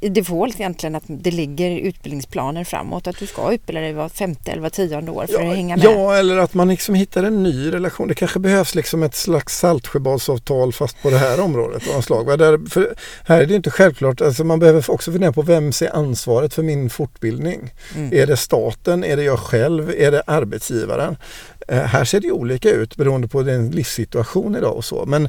default 0.00 0.60
egentligen 0.60 0.94
att 0.94 1.02
det 1.06 1.30
ligger 1.30 1.70
utbildningsplaner 1.70 2.64
framåt. 2.64 3.06
Att 3.06 3.18
du 3.18 3.26
ska 3.26 3.52
utbilda 3.52 3.80
dig 3.80 3.92
var 3.92 4.08
femte 4.08 4.50
eller 4.52 4.62
var 4.62 4.70
tionde 4.70 5.10
år 5.10 5.26
för 5.26 5.34
ja, 5.34 5.50
att 5.50 5.56
hänga 5.56 5.76
med. 5.76 5.84
Ja, 5.84 6.14
eller 6.14 6.36
att 6.36 6.54
man 6.54 6.68
liksom 6.68 6.94
hittar 6.94 7.24
en 7.24 7.42
ny 7.42 7.72
relation. 7.72 8.08
Det 8.08 8.14
kanske 8.14 8.38
behövs 8.38 8.74
liksom 8.74 9.02
ett 9.02 9.14
slags 9.14 9.58
Saltsjöbadsavtal 9.58 10.72
fast 10.72 11.02
på 11.02 11.10
det 11.10 11.18
här 11.18 11.40
området. 11.40 11.82
Av 11.96 12.00
slag. 12.00 12.38
Där, 12.38 12.70
för 12.70 12.94
här 13.24 13.40
är 13.40 13.46
det 13.46 13.54
inte 13.54 13.70
självklart. 13.70 14.20
Alltså 14.20 14.44
man 14.44 14.58
behöver 14.58 14.90
också 14.90 15.12
fundera 15.12 15.32
på 15.32 15.42
vem 15.42 15.72
ser 15.72 15.96
ansvaret 15.96 16.54
för 16.54 16.62
min 16.62 16.90
fortbildning? 16.90 17.70
Mm. 17.96 18.12
Är 18.12 18.26
det 18.26 18.36
staten? 18.36 19.04
Är 19.04 19.16
det 19.16 19.22
jag 19.22 19.38
själv? 19.38 19.90
Är 19.90 20.10
det 20.10 20.22
arbetsgivaren? 20.26 21.16
Eh, 21.68 21.82
här 21.82 22.04
ser 22.04 22.20
det 22.20 22.32
olika 22.32 22.70
ut 22.70 22.96
beroende 22.96 23.28
på 23.28 23.42
din 23.42 23.70
livssituation 23.70 24.56
idag 24.56 24.76
och 24.76 24.84
så. 24.84 25.06
Men 25.06 25.28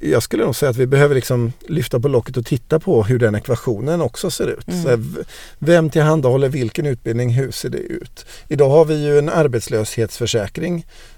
jag 0.00 0.22
skulle 0.22 0.44
nog 0.44 0.56
säga 0.56 0.70
att 0.70 0.76
vi 0.76 0.86
behöver 0.86 1.14
liksom 1.14 1.52
lyfta 1.68 2.00
på 2.00 2.08
locket 2.08 2.36
och 2.36 2.46
titta 2.46 2.80
på 2.80 3.02
hur 3.02 3.18
den 3.18 3.34
ekvationen 3.34 4.00
också 4.00 4.30
ser 4.30 4.46
ut. 4.46 4.68
Mm. 4.68 4.82
Så 4.82 5.22
vem 5.58 5.90
tillhandahåller 5.90 6.48
vilken 6.48 6.86
utbildning? 6.86 7.30
Hur 7.30 7.50
ser 7.50 7.68
det 7.68 7.78
ut? 7.78 8.26
Idag 8.48 8.68
har 8.68 8.84
vi 8.84 9.04
ju 9.04 9.18
en 9.18 9.28
arbetslöshetsförsäkring 9.28 10.84
Eh, 10.84 11.15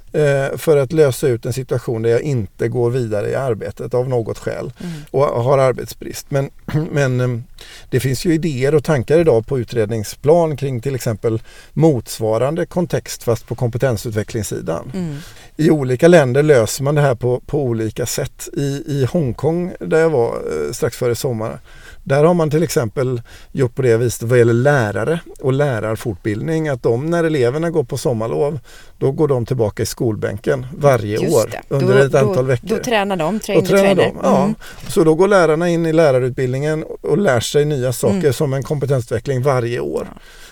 för 0.56 0.76
att 0.76 0.92
lösa 0.92 1.28
ut 1.28 1.46
en 1.46 1.52
situation 1.52 2.02
där 2.02 2.10
jag 2.10 2.22
inte 2.22 2.68
går 2.68 2.90
vidare 2.90 3.30
i 3.30 3.34
arbetet 3.34 3.94
av 3.94 4.08
något 4.08 4.38
skäl 4.38 4.72
mm. 4.80 4.92
och 5.10 5.22
har 5.22 5.58
arbetsbrist. 5.58 6.30
Men, 6.30 6.50
men 6.90 7.20
eh, 7.20 7.40
det 7.90 8.00
finns 8.00 8.24
ju 8.24 8.34
idéer 8.34 8.74
och 8.74 8.84
tankar 8.84 9.18
idag 9.18 9.46
på 9.46 9.58
utredningsplan 9.58 10.56
kring 10.56 10.80
till 10.80 10.94
exempel 10.94 11.42
motsvarande 11.72 12.66
kontext 12.66 13.22
fast 13.22 13.46
på 13.46 13.54
kompetensutvecklingssidan. 13.54 14.90
Mm. 14.94 15.16
I 15.56 15.70
olika 15.70 16.08
länder 16.08 16.42
löser 16.42 16.84
man 16.84 16.94
det 16.94 17.00
här 17.00 17.14
på, 17.14 17.40
på 17.40 17.62
olika 17.62 18.06
sätt. 18.06 18.48
I, 18.52 18.84
I 18.86 19.04
Hongkong 19.10 19.72
där 19.80 19.98
jag 20.00 20.10
var 20.10 20.34
eh, 20.34 20.72
strax 20.72 20.96
före 20.96 21.14
sommaren 21.14 21.58
där 22.08 22.24
har 22.24 22.34
man 22.34 22.50
till 22.50 22.62
exempel 22.62 23.22
gjort 23.52 23.74
på 23.74 23.82
det 23.82 23.96
viset 23.96 24.22
vad 24.22 24.38
gäller 24.38 24.52
lärare 24.52 25.20
och 25.40 25.52
lärarfortbildning 25.52 26.68
att 26.68 26.82
de 26.82 27.10
när 27.10 27.24
eleverna 27.24 27.70
går 27.70 27.84
på 27.84 27.98
sommarlov 27.98 28.58
då 28.98 29.12
går 29.12 29.28
de 29.28 29.46
tillbaka 29.46 29.82
i 29.82 29.86
skolbänken 29.86 30.66
varje 30.76 31.20
Just 31.20 31.36
år 31.36 31.50
det. 31.50 31.74
under 31.74 31.98
då, 31.98 32.04
ett 32.04 32.14
antal 32.14 32.36
då, 32.36 32.42
veckor. 32.42 32.68
Då 32.68 32.76
tränar 32.76 33.16
de, 33.16 33.40
trainer, 33.40 33.62
då 33.62 33.68
tränar 33.68 33.94
de, 33.94 34.16
ja. 34.22 34.42
Mm. 34.42 34.54
Så 34.88 35.04
då 35.04 35.14
går 35.14 35.28
lärarna 35.28 35.68
in 35.68 35.86
i 35.86 35.92
lärarutbildningen 35.92 36.84
och 37.00 37.18
lär 37.18 37.40
sig 37.40 37.64
nya 37.64 37.92
saker 37.92 38.18
mm. 38.18 38.32
som 38.32 38.52
en 38.52 38.62
kompetensutveckling 38.62 39.42
varje 39.42 39.80
år. 39.80 40.08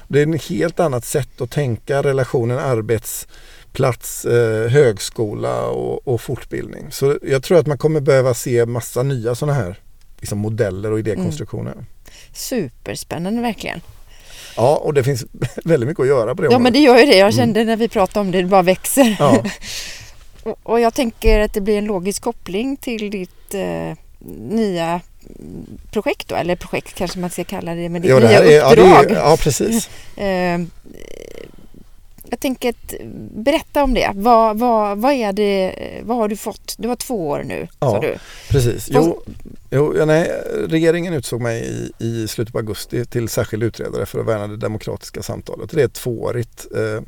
Det 0.09 0.23
är 0.23 0.35
ett 0.35 0.45
helt 0.45 0.81
annat 0.81 1.05
sätt 1.05 1.41
att 1.41 1.51
tänka 1.51 2.03
relationen 2.03 2.59
arbetsplats, 2.59 4.25
eh, 4.25 4.69
högskola 4.71 5.67
och, 5.67 6.09
och, 6.09 6.21
fortbildning. 6.21 6.87
Så 6.91 7.19
jag 7.23 7.43
tror 7.43 7.59
att 7.59 7.67
man 7.67 7.79
kommer 7.79 8.01
behöva 8.01 8.35
se 8.35 8.67
massa 8.67 9.03
nya 9.03 9.35
sådana 9.35 9.59
här 9.59 9.77
liksom 10.19 10.39
modeller 10.39 10.93
och 10.93 10.99
idékonstruktioner. 10.99 11.73
Mm. 11.73 11.85
Superspännande 12.33 13.43
verkligen. 13.43 13.81
Ja, 14.57 14.77
och 14.77 14.95
det 14.95 15.05
finns 15.05 15.25
väldigt 15.65 15.89
mycket 15.89 16.01
att 16.01 16.07
göra 16.07 16.35
på 16.35 16.43
det 16.43 16.47
Ja, 16.47 16.57
området. 16.57 16.63
men 16.63 16.73
det 16.73 16.79
gör 16.79 16.99
ju 16.99 17.07
det. 17.07 17.17
Jag 17.17 17.21
mm. 17.21 17.33
kände 17.33 17.61
mm. 17.61 17.67
när 17.67 17.77
vi 17.77 17.89
pratade 17.89 18.21
om 18.21 18.31
det, 18.31 18.43
det 18.43 18.49
bara 18.49 18.63
växer. 18.63 19.17
Ja. 19.19 19.45
och 20.63 20.81
jag 20.81 20.95
tänker 20.95 21.41
att 21.41 21.53
det 21.53 21.61
blir 21.61 21.79
en 21.79 21.85
logisk 21.85 22.23
koppling 22.23 22.77
till 22.77 23.11
ditt 23.11 23.55
eh, 23.55 23.99
nya 24.51 25.01
projekt 25.91 26.29
då, 26.29 26.35
eller 26.35 26.57
projekt 26.57 26.95
kanske 26.95 27.19
man 27.19 27.31
ska 27.31 27.45
kalla 27.45 27.75
det, 27.75 27.89
men 27.89 28.03
ditt 28.03 28.11
ja, 28.11 28.19
nya 28.19 28.45
är, 28.45 28.71
uppdrag. 28.71 28.87
Ja, 28.89 29.03
är, 29.05 29.15
ja 29.15 29.37
precis. 29.41 29.91
eh, 30.17 30.61
jag 32.31 32.41
tänker 32.41 32.69
att 32.69 32.95
berätta 33.35 33.85
om 33.85 33.95
det. 33.95 34.11
Vad, 34.15 34.59
vad, 34.59 34.99
vad, 34.99 35.13
är 35.13 35.33
det, 35.33 35.75
vad 36.03 36.17
har 36.17 36.29
du 36.29 36.37
fått? 36.37 36.75
Du 36.79 36.89
har 36.89 36.97
två 36.97 37.29
år 37.29 37.43
nu, 37.43 37.69
ja, 37.81 37.91
sa 37.91 38.01
du. 38.01 38.19
precis. 38.49 38.89
Jo, 38.91 39.23
jo, 39.71 40.05
nej, 40.07 40.43
regeringen 40.69 41.15
utsåg 41.15 41.41
mig 41.41 41.63
i, 41.99 42.05
i 42.07 42.29
slutet 42.29 42.53
på 42.53 42.59
augusti 42.59 43.05
till 43.05 43.29
särskild 43.29 43.63
utredare 43.63 44.07
för 44.07 44.21
att 44.21 44.27
värna 44.27 44.47
det 44.47 44.57
demokratiska 44.57 45.23
samtalet. 45.23 45.71
Det 45.71 45.81
är 45.81 45.87
ett 45.87 45.93
tvåårigt 45.93 46.67
eh, 46.77 46.83
eh, 46.97 47.03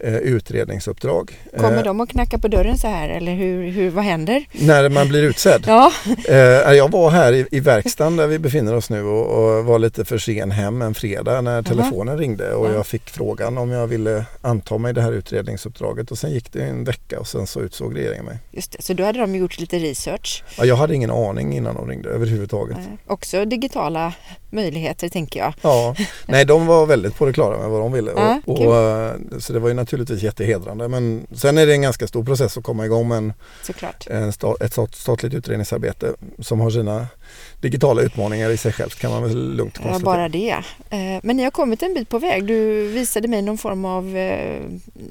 utredningsuppdrag. 0.00 1.40
Kommer 1.56 1.76
Eh, 1.78 1.82
de 1.84 2.00
att 2.00 2.08
knacka 2.08 2.38
på 2.38 2.48
dörren 2.48 2.78
så 2.78 2.88
här 2.88 3.08
eller 3.08 3.34
hur, 3.34 3.70
hur, 3.70 3.90
vad 3.90 4.04
händer? 4.04 4.44
När 4.52 4.88
man 4.88 5.08
blir 5.08 5.22
utsedd. 5.22 5.64
Ja, 5.66 5.92
Eh, 6.28 6.36
jag 6.72 6.90
var 6.92 7.10
här 7.10 7.32
i, 7.32 7.46
i 7.50 7.60
verkstaden 7.60 8.16
där 8.16 8.26
vi 8.26 8.38
befinner 8.38 8.74
oss 8.74 8.90
nu 8.90 9.02
och, 9.02 9.26
och 9.58 9.64
var 9.64 9.78
lite 9.78 10.04
för 10.04 10.18
sen 10.18 10.50
hem 10.50 10.82
en 10.82 10.94
fredag 10.94 11.40
när 11.40 11.62
telefonen 11.62 12.18
ringde 12.18 12.54
och 12.54 12.66
Ja. 12.68 12.72
jag 12.72 12.86
fick 12.86 13.10
frågan 13.10 13.58
om 13.58 13.70
jag 13.70 13.86
ville 13.86 14.24
anta 14.42 14.78
mig 14.78 14.94
det 14.94 15.02
här 15.02 15.12
utredningsuppdraget 15.12 16.10
och 16.10 16.18
sen 16.18 16.30
gick 16.30 16.52
det 16.52 16.62
en 16.62 16.84
vecka 16.84 17.20
och 17.20 17.26
sen 17.26 17.46
så 17.46 17.60
utsåg 17.60 17.96
regeringen 17.96 18.24
mig. 18.24 18.38
just 18.50 18.72
det. 18.72 18.82
Så 18.82 18.92
då 18.94 19.04
hade 19.04 19.18
de 19.18 19.34
gjort 19.34 19.58
lite 19.60 19.78
research. 19.78 20.44
Ja, 20.58 20.64
jag 20.64 20.76
hade 20.76 20.94
ingen 20.94 21.10
aning 21.10 21.56
innan 21.56 21.74
de 21.74 21.88
ringde 21.88 22.08
överhuvudtaget. 22.08 22.76
Eh, 22.78 22.82
också 23.06 23.44
digitala 23.44 24.12
möjligheter 24.56 25.08
tänker 25.08 25.40
jag. 25.40 25.54
Ja, 25.62 25.94
nej 26.26 26.44
de 26.44 26.66
var 26.66 26.86
väldigt 26.86 27.16
på 27.16 27.26
det 27.26 27.32
klara 27.32 27.58
med 27.58 27.68
vad 27.70 27.80
de 27.80 27.92
ville. 27.92 28.10
Ja, 28.16 28.40
och, 28.44 28.60
och, 28.66 28.76
eh, 28.76 29.12
så 29.38 29.52
det 29.52 29.58
var 29.58 29.68
ju 29.68 29.74
naturligtvis 29.74 30.22
jättehedrande 30.22 30.88
men 30.88 31.26
sen 31.34 31.58
är 31.58 31.66
det 31.66 31.72
en 31.72 31.82
ganska 31.82 32.06
stor 32.06 32.24
process 32.24 32.56
att 32.58 32.64
komma 32.64 32.84
igång 32.84 33.08
med 33.08 33.18
en, 33.18 33.32
en 34.10 34.32
sta, 34.32 34.54
ett 34.60 34.72
stat- 34.72 34.94
statligt 34.94 35.34
utredningsarbete 35.34 36.14
som 36.38 36.60
har 36.60 36.70
sina 36.70 37.06
digitala 37.60 38.02
utmaningar 38.02 38.50
i 38.50 38.56
sig 38.56 38.72
självt 38.72 38.94
kan 38.98 39.10
man 39.10 39.22
väl 39.22 39.52
lugnt 39.56 39.74
Ja, 39.76 39.82
konstatera. 39.82 40.04
bara 40.16 40.28
det. 40.28 40.50
Eh, 40.90 41.20
Men 41.22 41.36
ni 41.36 41.44
har 41.44 41.50
kommit 41.50 41.82
en 41.82 41.94
bit 41.94 42.08
på 42.08 42.18
väg. 42.18 42.44
Du 42.46 42.86
visade 42.88 43.28
mig 43.28 43.42
någon 43.42 43.58
form 43.58 43.84
av 43.84 44.16
eh, 44.16 44.60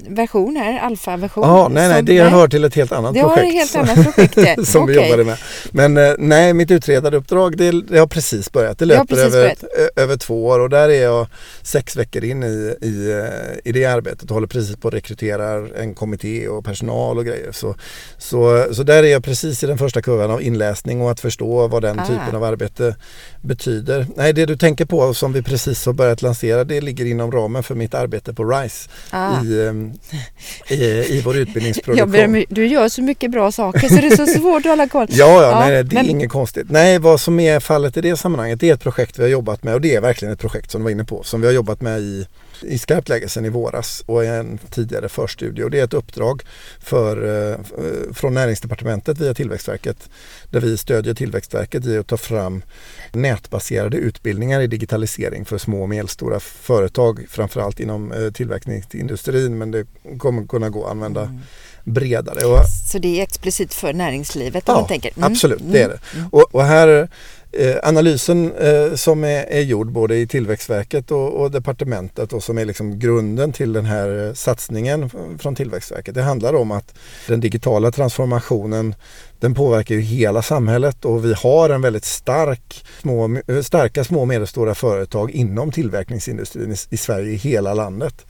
version 0.08 0.56
här, 0.56 0.78
alfaversion. 0.78 1.44
Ja, 1.48 1.68
nej, 1.68 1.88
nej, 1.88 2.02
det 2.02 2.20
hör 2.22 2.48
till 2.48 2.64
ett 2.64 2.74
helt 2.74 2.92
annat 2.92 3.14
Det 3.14 3.20
projekt. 3.22 3.38
ett 3.46 3.52
helt 3.52 3.76
annat 3.76 4.04
projekt 4.14 4.34
det. 4.34 4.66
som 4.66 4.86
vi 4.86 4.98
Okej. 4.98 5.04
jobbade 5.10 5.24
med. 5.24 5.38
Men 5.70 5.96
eh, 5.96 6.14
nej, 6.18 6.52
mitt 6.54 6.70
utredaruppdrag 6.70 7.56
det, 7.56 7.70
det 7.82 7.98
har 7.98 8.06
precis 8.06 8.52
börjat. 8.52 8.78
Det 8.78 8.84
Det 8.86 8.96
har 8.96 9.04
löper 9.04 9.16
över, 9.24 9.46
ö- 9.78 9.88
över 10.02 10.16
två 10.16 10.46
år 10.46 10.58
och 10.60 10.70
där 10.70 10.88
är 10.88 11.02
jag 11.02 11.26
sex 11.62 11.96
veckor 11.96 12.24
in 12.24 12.42
i, 12.42 12.76
i, 12.82 13.22
i 13.64 13.72
det 13.72 13.84
arbetet 13.84 14.22
och 14.22 14.34
håller 14.34 14.46
precis 14.46 14.76
på 14.76 14.88
att 14.88 14.94
rekrytera 14.94 15.68
en 15.78 15.94
kommitté 15.94 16.48
och 16.48 16.64
personal 16.64 17.18
och 17.18 17.24
grejer. 17.24 17.52
Så, 17.52 17.74
så, 18.18 18.66
så 18.72 18.82
där 18.82 19.02
är 19.02 19.08
jag 19.12 19.24
precis 19.24 19.62
i 19.64 19.66
den 19.66 19.78
första 19.78 20.02
kurvan 20.02 20.30
av 20.30 20.42
inläsning 20.42 21.00
och 21.02 21.10
att 21.10 21.20
förstå 21.20 21.68
vad 21.68 21.82
den. 21.82 22.00
Typen 22.06 22.34
av 22.36 22.44
arbete 22.44 22.96
betyder. 23.42 24.06
Nej, 24.16 24.32
det 24.32 24.46
du 24.46 24.56
tänker 24.56 24.84
på 24.84 25.14
som 25.14 25.32
vi 25.32 25.42
precis 25.42 25.86
har 25.86 25.92
börjat 25.92 26.22
lansera 26.22 26.64
det 26.64 26.80
ligger 26.80 27.04
inom 27.04 27.32
ramen 27.32 27.62
för 27.62 27.74
mitt 27.74 27.94
arbete 27.94 28.34
på 28.34 28.44
RISE 28.44 28.88
Ah. 29.10 29.42
i, 29.44 29.66
ehm, 29.66 29.92
i, 30.68 30.74
i 30.84 31.22
vår 31.24 31.36
utbildningsproduktion. 31.42 32.10
ber 32.12 32.44
du 32.48 32.66
gör 32.66 32.88
så 32.88 33.02
mycket 33.02 33.30
bra 33.30 33.52
saker 33.52 33.88
så 33.88 33.94
det 33.94 34.06
är 34.06 34.16
så 34.16 34.26
svårt 34.40 34.60
att 34.66 34.70
hålla 34.72 34.88
koll. 34.88 35.06
Ja, 35.10 35.42
ja, 35.42 35.50
Ja, 35.50 35.58
nej, 35.60 35.84
det 35.84 35.96
är 35.96 36.02
men- 36.02 36.10
inget 36.10 36.30
konstigt. 36.30 36.66
Nej, 36.70 36.98
vad 36.98 37.20
som 37.20 37.40
är 37.40 37.60
fallet 37.60 37.96
i 37.96 38.00
det 38.00 38.16
sammanhanget, 38.16 38.60
det 38.60 38.70
är 38.70 38.74
ett 38.74 38.82
projekt 38.82 39.18
vi 39.18 39.22
har 39.22 39.30
jobbat 39.30 39.64
med 39.64 39.74
och 39.74 39.80
det 39.80 39.94
är 39.94 40.00
verkligen 40.00 40.34
ett 40.34 40.40
projekt 40.40 40.70
som 40.70 40.80
du 40.80 40.84
var 40.84 40.90
inne 40.90 41.04
på, 41.04 41.22
som 41.22 41.40
vi 41.40 41.46
har 41.46 41.54
jobbat 41.54 41.80
med 41.80 42.00
i, 42.00 42.26
i 42.62 42.78
skarpt 42.78 43.08
läge 43.08 43.28
sedan 43.28 43.44
i 43.44 43.48
våras 43.48 44.02
och 44.06 44.24
i 44.24 44.26
en 44.26 44.58
tidigare 44.70 45.08
förstudie. 45.08 45.62
Och 45.64 45.70
det 45.70 45.80
är 45.80 45.84
ett 45.84 45.94
uppdrag 45.94 46.42
för, 46.80 47.16
eh, 47.52 47.58
från 48.12 48.34
Näringsdepartementet 48.34 49.18
via 49.18 49.34
Tillväxtverket 49.34 50.08
där 50.50 50.60
vi 50.60 50.76
stödjer 50.76 51.14
Tillväxtverket 51.14 51.86
i 51.86 51.98
att 51.98 52.06
ta 52.06 52.16
fram 52.16 52.62
nätbaserade 53.12 53.96
utbildningar 53.96 54.60
i 54.60 54.66
digitalisering 54.66 55.44
för 55.44 55.58
små 55.58 55.82
och 55.82 55.88
medelstora 55.88 56.40
företag, 56.40 57.26
framförallt 57.30 57.80
inom 57.80 58.12
eh, 58.12 58.30
tillverkningsindustrin, 58.30 59.58
men 59.58 59.70
det 59.70 59.86
kommer 60.18 60.46
kunna 60.46 60.68
gå 60.70 60.84
att 60.84 60.90
använda 60.90 61.22
Mm. 61.22 61.40
bredare. 61.84 62.44
Och 62.46 62.58
Så 62.92 62.98
det 62.98 63.18
är 63.18 63.22
explicit 63.22 63.74
för 63.74 63.92
näringslivet 63.92 64.68
om 64.68 64.74
Ja, 64.74 64.80
man 64.80 64.88
tänker. 64.88 65.12
Mm. 65.16 65.32
absolut, 65.32 65.60
det 65.62 65.82
är 65.82 65.88
det. 65.88 65.98
Mm. 66.14 66.28
Och, 66.32 66.54
och 66.54 66.64
här 66.64 67.08
eh, 67.58 67.76
analysen 67.82 68.52
eh, 68.52 68.94
som 68.94 69.24
är, 69.24 69.44
är 69.44 69.60
gjord 69.60 69.92
både 69.92 70.16
i 70.16 70.26
Tillväxtverket 70.26 71.10
och, 71.10 71.40
och 71.40 71.50
departementet 71.50 72.32
och 72.32 72.42
som 72.42 72.58
är 72.58 72.64
liksom 72.64 72.98
grunden 72.98 73.52
till 73.52 73.72
den 73.72 73.84
här 73.84 74.26
eh, 74.26 74.32
satsningen 74.32 75.10
från 75.38 75.54
Tillväxtverket. 75.54 76.14
Det 76.14 76.22
handlar 76.22 76.54
om 76.54 76.70
att 76.70 76.94
den 77.28 77.40
digitala 77.40 77.90
transformationen 77.90 78.94
den 79.40 79.54
påverkar 79.54 79.94
ju 79.94 80.00
hela 80.00 80.42
samhället 80.42 81.04
och 81.04 81.24
vi 81.24 81.34
har 81.34 81.70
en 81.70 81.80
väldigt 81.80 82.04
stark, 82.04 82.84
små, 83.00 83.38
eh, 83.46 83.60
starka 83.62 84.04
små 84.04 84.20
och 84.20 84.28
medelstora 84.28 84.74
företag 84.74 85.30
inom 85.30 85.72
tillverkningsindustrin 85.72 86.72
i, 86.72 86.76
i 86.90 86.96
Sverige, 86.96 87.32
i 87.32 87.36
hela 87.36 87.74
landet 87.74 88.26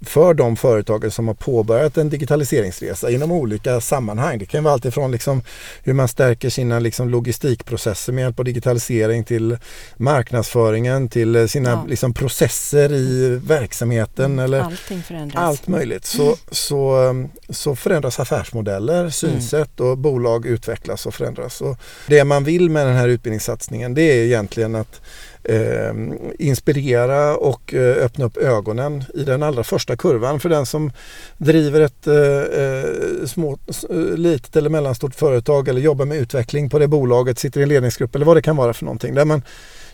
för 0.00 0.34
de 0.34 0.56
företagen 0.56 1.10
som 1.10 1.26
har 1.28 1.34
påbörjat 1.34 1.96
en 1.96 2.08
digitaliseringsresa 2.10 3.10
inom 3.10 3.32
olika 3.32 3.80
sammanhang. 3.80 4.38
Det 4.38 4.46
kan 4.46 4.64
vara 4.64 4.74
alltifrån 4.74 5.10
liksom 5.10 5.42
hur 5.82 5.92
man 5.92 6.08
stärker 6.08 6.50
sina 6.50 6.78
liksom 6.78 7.08
logistikprocesser 7.08 8.12
med 8.12 8.22
hjälp 8.22 8.38
av 8.38 8.44
digitalisering 8.44 9.24
till 9.24 9.58
marknadsföringen 9.96 11.08
till 11.08 11.48
sina 11.48 11.70
Ja. 11.70 11.84
liksom 11.88 12.14
processer 12.14 12.92
i 12.92 13.40
verksamheten 13.44 14.38
eller 14.38 14.60
Allting 14.60 15.02
förändras. 15.02 15.42
allt 15.42 15.68
möjligt. 15.68 16.04
Så, 16.04 16.36
så, 16.50 16.96
um, 16.96 17.28
så 17.48 17.76
förändras 17.76 18.20
affärsmodeller, 18.20 19.10
synsätt 19.10 19.80
och 19.80 19.98
bolag 19.98 20.46
utvecklas 20.46 21.06
och 21.06 21.14
förändras. 21.14 21.60
Och 21.60 21.76
det 22.06 22.24
man 22.24 22.44
vill 22.44 22.70
med 22.70 22.86
den 22.86 22.96
här 22.96 23.08
utbildningssatsningen 23.08 23.94
det 23.94 24.02
är 24.02 24.24
egentligen 24.24 24.74
att 24.74 25.00
eh, 25.48 25.94
inspirera 26.38 27.36
och 27.36 27.74
eh, 27.74 28.04
öppna 28.04 28.24
upp 28.24 28.36
ögonen 28.36 29.04
i 29.14 29.24
den 29.24 29.42
allra 29.42 29.64
första 29.64 29.96
kurvan 29.96 30.40
för 30.40 30.48
den 30.48 30.66
som 30.66 30.92
driver 31.36 31.80
ett 31.80 32.06
eh, 32.06 32.16
eh 32.16 33.26
små, 33.26 33.58
eh, 33.90 33.96
litet 33.96 34.56
eller 34.56 34.70
mellanstort 34.70 35.14
företag 35.14 35.68
eller 35.68 35.80
jobbar 35.80 36.04
med 36.04 36.18
utveckling 36.18 36.70
på 36.70 36.78
det 36.78 36.88
bolaget, 36.88 37.38
sitter 37.38 37.60
i 37.60 37.62
en 37.62 37.68
ledningsgrupp 37.68 38.14
eller 38.14 38.26
vad 38.26 38.36
det 38.36 38.42
kan 38.42 38.56
vara 38.56 38.72
för 38.72 38.84
någonting. 38.84 39.14
Där 39.14 39.24
man 39.24 39.42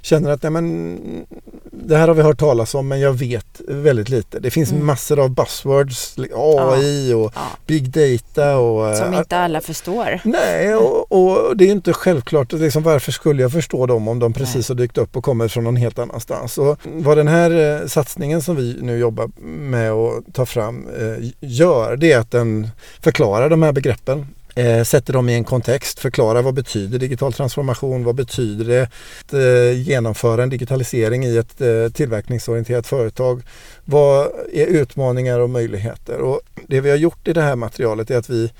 känner 0.04 0.30
att 0.30 0.42
nej, 0.42 0.52
men, 0.52 0.98
det 1.70 1.96
här 1.96 2.08
har 2.08 2.14
vi 2.14 2.22
hört 2.22 2.38
talas 2.38 2.74
om 2.74 2.88
men 2.88 3.00
jag 3.00 3.12
vet 3.12 3.60
väldigt 3.68 4.08
lite. 4.08 4.38
Det 4.40 4.50
finns 4.50 4.72
Mm. 4.72 4.86
massor 4.86 5.20
av 5.20 5.30
buzzwords, 5.30 6.16
AI 6.34 7.12
och 7.14 7.32
Ja, 7.34 7.40
big 7.66 7.90
data 7.90 8.56
och 8.56 8.88
eh, 8.88 9.04
som 9.04 9.14
inte 9.14 9.36
alla 9.36 9.60
förstår. 9.60 10.20
Nej, 10.24 10.74
och, 10.74 11.12
och 11.12 11.56
det 11.56 11.64
är 11.64 11.70
inte 11.72 11.92
självklart. 11.92 12.52
Liksom, 12.52 12.82
varför 12.82 13.12
skulle 13.12 13.42
jag 13.42 13.52
förstå 13.52 13.86
dem 13.86 14.08
om 14.08 14.18
de 14.18 14.32
precis 14.32 14.68
Nej. 14.68 14.74
har 14.76 14.82
dykt 14.82 14.98
upp 14.98 15.16
och 15.16 15.24
kommer 15.24 15.48
från 15.48 15.64
någon 15.64 15.76
helt 15.76 15.98
annanstans? 15.98 16.58
Och 16.58 16.78
vad 16.84 17.16
den 17.16 17.28
här 17.28 17.80
eh, 17.82 17.86
satsningen 17.86 18.42
som 18.42 18.56
vi 18.56 18.76
nu 18.82 18.98
jobbar 18.98 19.30
med 19.46 19.92
att 19.92 20.34
ta 20.34 20.46
fram 20.46 20.86
eh, 20.98 21.28
gör, 21.40 21.96
det 21.96 22.12
är 22.12 22.18
att 22.18 22.30
den 22.30 22.68
förklarar 23.00 23.50
de 23.50 23.62
här 23.62 23.72
begreppen. 23.72 24.26
Eh, 24.56 24.84
sätter 24.84 25.12
dem 25.12 25.28
i 25.28 25.34
en 25.34 25.44
kontext, 25.44 25.98
förklarar 25.98 26.42
vad 26.42 26.54
betyder 26.54 26.98
digital 26.98 27.32
transformation, 27.32 28.04
vad 28.04 28.14
betyder 28.14 28.64
det 28.64 28.82
att 28.82 29.32
eh, 29.32 29.80
genomföra 29.80 30.42
en 30.42 30.48
digitalisering 30.48 31.24
i 31.24 31.36
ett 31.36 31.60
eh, 31.60 31.88
tillverkningsorienterat 31.92 32.86
företag. 32.86 33.42
Vad 33.84 34.28
är 34.52 34.66
utmaningar 34.66 35.38
och 35.38 35.50
möjligheter? 35.50 36.18
Och 36.18 36.40
det 36.68 36.80
vi 36.80 36.90
har 36.90 36.96
gjort 36.96 37.28
i 37.28 37.32
det 37.32 37.42
här 37.42 37.56
materialet 37.56 38.10
är 38.10 38.16
att 38.16 38.30
vi 38.30 38.50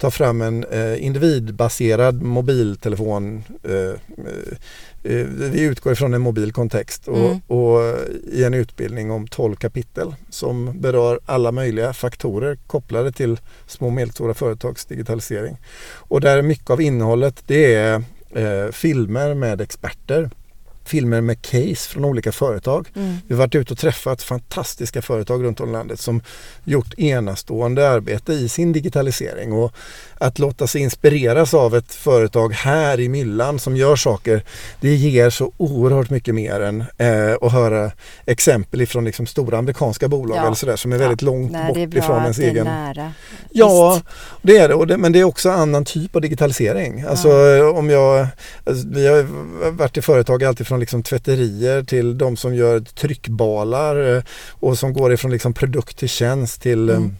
tar 0.00 0.10
fram 0.10 0.42
en 0.42 0.64
eh, 0.64 1.04
individbaserad 1.04 2.22
mobiltelefon. 2.22 3.44
Eh, 3.64 3.74
eh, 3.74 4.56
Eh, 5.02 5.26
vi 5.26 5.60
utgår 5.62 5.92
ifrån 5.92 6.14
en 6.14 6.20
mobil 6.20 6.52
kontext 6.52 7.08
och, 7.08 7.18
Mm. 7.18 7.40
och 7.46 7.80
i 8.32 8.44
en 8.44 8.54
utbildning 8.54 9.10
om 9.10 9.26
12 9.28 9.56
kapitel 9.56 10.14
som 10.30 10.80
berör 10.80 11.20
alla 11.26 11.52
möjliga 11.52 11.92
faktorer 11.92 12.58
kopplade 12.66 13.12
till 13.12 13.38
små 13.66 13.86
och 13.86 13.92
medelstora 13.92 14.34
företags 14.34 14.84
digitalisering. 14.84 15.56
Och 15.94 16.20
där 16.20 16.42
mycket 16.42 16.70
av 16.70 16.80
innehållet 16.80 17.42
det 17.46 17.74
är 17.74 18.02
eh, 18.34 18.70
filmer 18.72 19.34
med 19.34 19.60
experter, 19.60 20.30
filmer 20.90 21.20
med 21.20 21.42
case 21.42 21.88
från 21.90 22.04
olika 22.04 22.32
företag 22.32 22.88
Mm. 22.96 23.16
vi 23.28 23.34
har 23.34 23.38
varit 23.38 23.54
ute 23.54 23.72
och 23.72 23.78
träffat 23.78 24.22
fantastiska 24.22 25.02
företag 25.02 25.44
runt 25.44 25.60
om 25.60 25.68
i 25.68 25.72
landet 25.72 26.00
som 26.00 26.20
gjort 26.64 26.94
enastående 26.98 27.88
arbete 27.90 28.32
i 28.32 28.48
sin 28.48 28.72
digitalisering. 28.72 29.52
Och 29.52 29.72
att 30.18 30.38
låta 30.38 30.66
sig 30.66 30.80
inspireras 30.82 31.54
av 31.54 31.76
ett 31.76 31.94
företag 31.94 32.52
här 32.52 33.00
i 33.00 33.08
myllan 33.08 33.58
som 33.58 33.76
gör 33.76 33.96
saker, 33.96 34.42
det 34.80 34.94
ger 34.94 35.30
så 35.30 35.52
oerhört 35.56 36.10
mycket 36.10 36.34
mer 36.34 36.60
än 36.60 36.80
eh, 36.98 37.34
att 37.42 37.52
höra 37.52 37.90
exempel 38.26 38.80
ifrån 38.80 39.04
liksom 39.04 39.26
stora 39.26 39.58
amerikanska 39.58 40.08
bolag 40.08 40.36
Ja. 40.38 40.42
eller 40.46 40.54
sådär 40.54 40.76
som 40.76 40.92
är 40.92 40.98
väldigt 40.98 41.22
långt 41.22 41.52
Nej, 41.52 41.66
bort 41.66 41.74
det 41.76 41.82
är 41.82 41.86
bra 41.86 41.98
ifrån 41.98 42.22
ens 42.22 42.38
egen 42.38 42.64
nära. 42.64 43.12
Ja, 43.52 43.92
Visst. 43.94 44.06
det 44.42 44.56
är 44.58 44.68
det. 44.68 44.86
Det. 44.86 44.96
Men 44.96 45.12
det 45.12 45.20
är 45.20 45.24
också 45.24 45.50
annan 45.50 45.84
typ 45.84 46.16
av 46.16 46.22
digitalisering. 46.22 47.02
Alltså 47.08 47.30
om 47.74 47.90
jag, 47.90 48.26
alltså, 48.64 48.86
vi 48.88 49.06
har 49.06 49.22
varit 49.70 49.96
i 49.96 50.02
företag 50.02 50.44
alltifrån 50.44 50.79
liksom 50.80 51.02
tvätterier 51.02 51.82
till 51.82 52.18
de 52.18 52.36
som 52.36 52.54
gör 52.54 52.80
tryckbalar 52.80 54.16
eh, 54.16 54.22
och 54.50 54.78
som 54.78 54.92
går 54.92 55.12
ifrån 55.12 55.30
liksom 55.30 55.52
produkt 55.52 55.98
till 55.98 56.08
tjänst 56.08 56.62
till 56.62 56.90
Mm. 56.90 57.02
mm. 57.02 57.16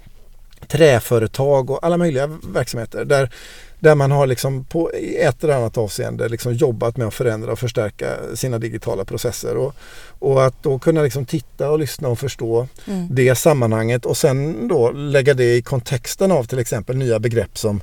träföretag 0.68 1.70
och 1.70 1.85
alla 1.87 1.96
möjliga 1.96 2.27
verksamheter. 2.55 3.05
Där, 3.05 3.31
där 3.79 3.94
man 3.94 4.11
har 4.11 4.27
liksom 4.27 4.64
på 4.64 4.90
ett 5.18 5.44
eller 5.44 5.55
annat 5.55 5.79
avseende 5.79 6.29
liksom 6.29 6.55
jobbat 6.55 6.96
med 6.96 7.07
att 7.07 7.14
förändra 7.14 7.53
och 7.53 7.59
förstärka 7.59 8.16
sina 8.35 8.59
digitala 8.59 9.05
processer. 9.05 9.57
Och, 9.57 9.75
och 10.18 10.44
att 10.44 10.62
då 10.62 10.79
kunna 10.79 11.03
liksom 11.03 11.27
titta 11.27 11.70
och 11.70 11.79
lyssna 11.79 12.09
och 12.09 12.18
förstå 12.18 12.68
Mm. 12.87 13.07
det 13.11 13.35
sammanhanget 13.35 14.07
och 14.07 14.16
sen 14.16 14.68
då 14.68 14.90
lägga 14.90 15.35
det 15.35 15.55
i 15.57 15.62
kontexten 15.62 16.33
av 16.33 16.44
till 16.44 16.59
exempel 16.59 16.96
nya 16.96 17.18
begrepp 17.18 17.59
som 17.59 17.83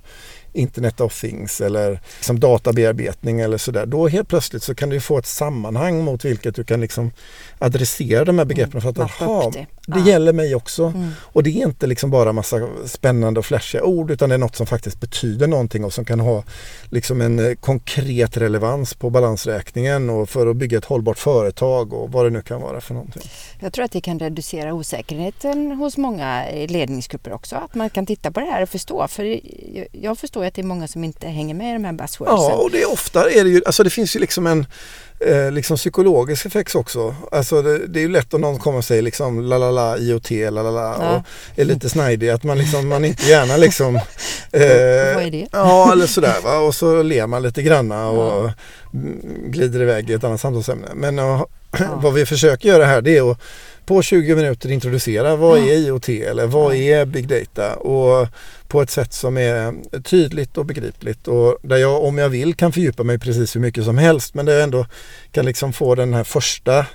Internet 0.58 1.02
of 1.02 1.22
Things 1.22 1.62
eller 1.62 2.00
liksom 2.18 2.40
databearbetning 2.40 3.40
eller 3.40 3.58
sådär. 3.58 3.86
Då 3.86 4.08
helt 4.08 4.28
plötsligt 4.28 4.64
så 4.64 4.76
kan 4.76 4.90
du 4.90 5.00
få 5.00 5.18
ett 5.18 5.26
sammanhang 5.26 6.04
mot 6.04 6.26
vilket 6.26 6.56
du 6.56 6.64
kan 6.64 6.82
liksom 6.82 7.12
adressera 7.60 8.26
de 8.26 8.38
här 8.38 8.46
begreppen 8.46 8.82
för 8.82 8.90
att 8.90 8.98
Mappa 8.98 9.26
aha, 9.26 9.52
det. 9.54 9.66
Det 9.90 10.00
ah. 10.00 10.08
gäller 10.08 10.34
mig 10.34 10.56
också. 10.56 10.84
Mm. 10.84 11.10
Och 11.22 11.44
det 11.44 11.50
är 11.50 11.68
inte 11.68 11.88
liksom 11.88 12.10
bara 12.10 12.34
massa 12.34 12.68
spännande 12.86 13.40
och 13.40 13.46
flashiga 13.46 13.84
ord 13.84 14.12
utan 14.12 14.30
det 14.30 14.36
är 14.36 14.40
något 14.40 14.56
som 14.56 14.68
faktiskt 14.68 15.00
betyder 15.00 15.48
någonting 15.48 15.86
och 15.86 15.94
som 15.94 16.06
kan 16.06 16.20
ha 16.20 16.44
liksom 16.90 17.22
en 17.22 17.40
eh, 17.40 17.56
konkret 17.56 18.38
relevans 18.38 18.94
på 18.94 19.10
balansräkningen 19.10 20.10
och 20.10 20.30
för 20.30 20.48
att 20.48 20.56
bygga 20.56 20.78
ett 20.78 20.86
hållbart 20.86 21.20
företag 21.20 21.94
och 21.94 22.12
vad 22.12 22.26
det 22.26 22.30
nu 22.30 22.42
kan 22.42 22.62
vara 22.62 22.82
för 22.82 22.94
någonting. 22.94 23.22
Jag 23.60 23.74
tror 23.74 23.86
att 23.86 23.92
det 23.92 24.02
kan 24.02 24.20
reducera 24.20 24.74
osäkerheten 24.74 25.72
hos 25.72 25.98
många 25.98 26.46
ledningsgrupper 26.68 27.34
också. 27.34 27.56
Att 27.56 27.76
man 27.76 27.90
kan 27.90 28.06
titta 28.06 28.32
på 28.32 28.40
det 28.40 28.46
här 28.46 28.64
och 28.64 28.70
förstå. 28.70 29.08
För 29.08 29.40
jag 29.92 30.18
förstår 30.18 30.46
att 30.46 30.54
det 30.54 30.62
är 30.62 30.66
många 30.66 30.88
som 30.88 31.04
inte 31.04 31.28
hänger 31.28 31.54
med 31.54 31.70
i 31.70 31.74
de 31.74 31.84
här 31.84 31.94
buzzwordsen. 31.94 32.36
Ja, 32.38 32.56
och 32.56 32.72
det 32.72 32.82
är 32.82 32.92
ofta 32.92 33.32
är 33.32 33.44
det 33.44 33.50
ju, 33.50 33.62
alltså 33.66 33.84
det 33.84 33.90
finns 33.90 34.16
ju 34.16 34.20
liksom 34.20 34.48
en 34.48 34.66
eh, 35.20 35.52
liksom 35.52 35.78
psykologisk 35.78 36.46
effekt 36.46 36.76
också. 36.76 37.16
Alltså 37.32 37.62
det, 37.62 37.88
det, 37.88 38.00
är 38.00 38.02
ju 38.02 38.10
lätt 38.10 38.34
om 38.34 38.42
någon 38.42 38.60
kommer 38.60 38.78
och 38.78 38.86
säger 38.86 39.02
liksom 39.02 39.42
la 39.42 39.58
la 39.58 39.72
la 39.78 39.98
IoT 39.98 40.32
la 40.32 40.50
la 40.50 40.72
la 40.72 40.96
ja. 41.00 41.16
och 41.16 41.24
är 41.60 41.66
lite 41.66 41.90
snajdig 41.90 42.30
att 42.30 42.44
man 42.44 42.58
liksom 42.58 42.88
man 42.88 43.06
inte 43.06 43.26
gärna 43.26 43.58
liksom 43.58 43.96
eh, 44.52 45.14
Vad 45.16 45.24
är 45.24 45.32
det? 45.32 45.48
Ja 45.52 45.92
eller 45.92 46.08
sådär 46.08 46.36
va 46.44 46.58
och 46.58 46.76
så 46.76 47.04
ler 47.04 47.28
man 47.28 47.44
lite 47.44 47.62
granna 47.62 48.08
och 48.08 48.46
ja. 48.46 48.54
glider 49.46 49.82
iväg 49.82 50.10
i 50.10 50.14
ett 50.14 50.24
annat 50.24 50.42
samtalsämne. 50.42 50.88
Men 50.96 51.20
uh, 51.20 51.44
ja. 51.80 52.00
vad 52.04 52.14
vi 52.14 52.26
försöker 52.26 52.70
göra 52.70 52.86
här 52.86 53.02
det 53.02 53.18
är 53.18 53.32
att 53.32 53.42
på 53.88 54.02
20 54.02 54.36
minuter 54.36 54.72
introducera 54.72 55.36
vad 55.36 55.60
är 55.60 55.74
IoT 55.74 56.10
eller 56.10 56.48
vad 56.48 56.76
är 56.76 57.06
Big 57.06 57.28
Data 57.28 57.76
och 57.76 58.28
på 58.68 58.82
ett 58.82 58.90
sätt 58.90 59.14
som 59.14 59.38
är 59.38 59.74
tydligt 60.02 60.58
och 60.58 60.66
begripligt 60.66 61.28
och 61.28 61.58
där 61.62 61.78
jag 61.78 62.04
om 62.04 62.18
jag 62.18 62.30
vill 62.30 62.54
kan 62.56 62.72
fördjupa 62.72 63.04
mig 63.04 63.20
precis 63.20 63.56
hur 63.56 63.62
mycket 63.62 63.86
som 63.86 63.98
helst 63.98 64.34
men 64.34 64.46
där 64.46 64.54
jag 64.54 64.64
ändå 64.64 64.86
kan 65.32 65.46
liksom 65.46 65.74
få 65.74 65.96
den 65.96 66.14
här 66.14 66.24
första 66.24 66.86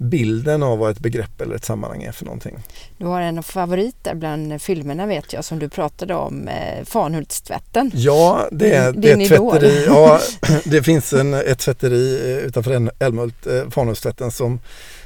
bilden 0.00 0.62
av 0.62 0.78
vad 0.78 0.90
ett 0.90 0.98
begrepp 0.98 1.40
eller 1.40 1.54
ett 1.54 1.64
sammanhang 1.64 2.02
är 2.02 2.12
för 2.12 2.24
någonting. 2.24 2.58
Du 2.98 3.06
har 3.06 3.20
en 3.20 3.42
favorit 3.42 3.96
där 4.02 4.14
bland 4.14 4.62
filmerna 4.62 5.06
vet 5.06 5.32
jag 5.32 5.44
som 5.44 5.58
du 5.58 5.68
pratade 5.68 6.14
om, 6.14 6.48
eh, 6.48 6.84
Fanhultstvätten. 6.84 7.90
Ja, 7.94 8.48
det 8.52 8.72
är, 8.72 8.92
det 8.92 9.10
är 9.10 9.20
ett 9.20 9.28
tvätteri. 9.28 9.84
Ja, 9.86 10.20
det 10.64 10.82
finns 10.82 11.12
en, 11.12 11.34
ett 11.34 11.58
tvätteri 11.58 12.32
eh, 12.32 12.46
utanför 12.46 12.90
Älmhult, 12.98 13.46
eh, 13.46 13.68
Fanhultstvätten 13.70 14.30
som, 14.30 14.60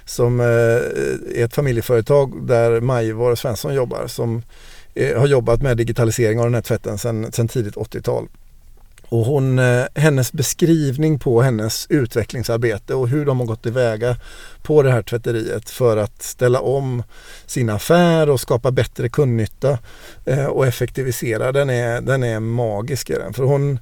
som 0.04 0.40
eh, 0.40 0.46
är 0.46 1.44
ett 1.44 1.54
familjeföretag 1.54 2.46
där 2.46 2.80
Majvor 2.80 3.34
Svensson 3.34 3.74
jobbar 3.74 4.06
som 4.06 4.42
eh, 4.94 5.18
har 5.18 5.26
jobbat 5.26 5.62
med 5.62 5.76
digitalisering 5.76 6.38
av 6.38 6.44
den 6.44 6.54
här 6.54 6.62
tvätten 6.62 6.98
sedan 6.98 7.48
tidigt 7.48 7.74
80-tal. 7.74 8.28
Och 9.14 9.24
hon, 9.24 9.58
eh, 9.58 9.84
hennes 9.94 10.32
beskrivning 10.32 11.18
på 11.18 11.42
hennes 11.42 11.86
utvecklingsarbete 11.90 12.94
och 12.94 13.08
hur 13.08 13.24
de 13.24 13.40
har 13.40 13.46
gått 13.46 13.62
tillväga 13.62 14.16
på 14.62 14.82
det 14.82 14.90
här 14.90 15.02
tvätteriet 15.02 15.70
för 15.70 15.96
att 15.96 16.22
ställa 16.22 16.60
om 16.60 17.02
sin 17.46 17.70
affär 17.70 18.30
och 18.30 18.40
skapa 18.40 18.70
bättre 18.70 19.08
kundnytta 19.08 19.78
eh, 20.24 20.46
och 20.46 20.66
effektivisera 20.66 21.52
den 21.52 21.70
är, 21.70 22.00
den 22.00 22.22
är 22.22 22.40
magisk. 22.40 23.10
Är 23.10 23.18
den. 23.18 23.32
För 23.32 23.42
hon, 23.44 23.78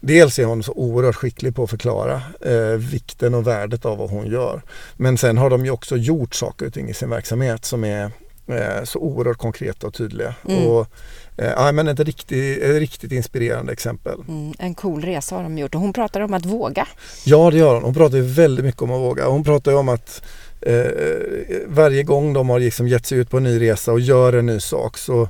dels 0.00 0.38
är 0.38 0.44
hon 0.44 0.62
så 0.62 0.72
oerhört 0.72 1.16
skicklig 1.16 1.56
på 1.56 1.64
att 1.64 1.70
förklara 1.70 2.22
eh, 2.40 2.78
vikten 2.78 3.34
och 3.34 3.46
värdet 3.46 3.84
av 3.84 3.98
vad 3.98 4.10
hon 4.10 4.26
gör. 4.26 4.62
Men 4.96 5.18
sen 5.18 5.38
har 5.38 5.50
de 5.50 5.64
ju 5.64 5.70
också 5.70 5.96
gjort 5.96 6.34
saker 6.34 6.66
och 6.66 6.72
ting 6.72 6.88
i 6.88 6.94
sin 6.94 7.10
verksamhet 7.10 7.64
som 7.64 7.84
är 7.84 8.10
så 8.84 8.98
oerhört 8.98 9.38
konkreta 9.38 9.86
och 9.86 9.94
tydliga. 9.94 10.34
Mm. 10.48 10.66
Och, 10.66 10.86
eh, 11.36 11.50
ja, 11.56 11.72
men 11.72 11.88
ett, 11.88 12.00
riktigt, 12.00 12.62
ett 12.62 12.78
riktigt 12.78 13.12
inspirerande 13.12 13.72
exempel. 13.72 14.20
Mm, 14.28 14.54
en 14.58 14.74
cool 14.74 15.02
resa 15.02 15.36
har 15.36 15.42
de 15.42 15.58
gjort 15.58 15.74
och 15.74 15.80
hon 15.80 15.92
pratar 15.92 16.20
om 16.20 16.34
att 16.34 16.46
våga. 16.46 16.88
Ja 17.24 17.50
det 17.50 17.58
gör 17.58 17.74
hon. 17.74 17.82
Hon 17.82 17.94
pratar 17.94 18.18
väldigt 18.18 18.64
mycket 18.64 18.82
om 18.82 18.90
att 18.90 19.00
våga. 19.00 19.26
Hon 19.26 19.44
pratar 19.44 19.74
om 19.74 19.88
att 19.88 20.22
eh, 20.60 20.86
varje 21.66 22.02
gång 22.02 22.32
de 22.32 22.48
har 22.48 22.60
liksom 22.60 22.88
gett 22.88 23.06
sig 23.06 23.18
ut 23.18 23.30
på 23.30 23.36
en 23.36 23.42
ny 23.42 23.60
resa 23.60 23.92
och 23.92 24.00
gör 24.00 24.32
en 24.32 24.46
ny 24.46 24.60
sak 24.60 24.98
så 24.98 25.28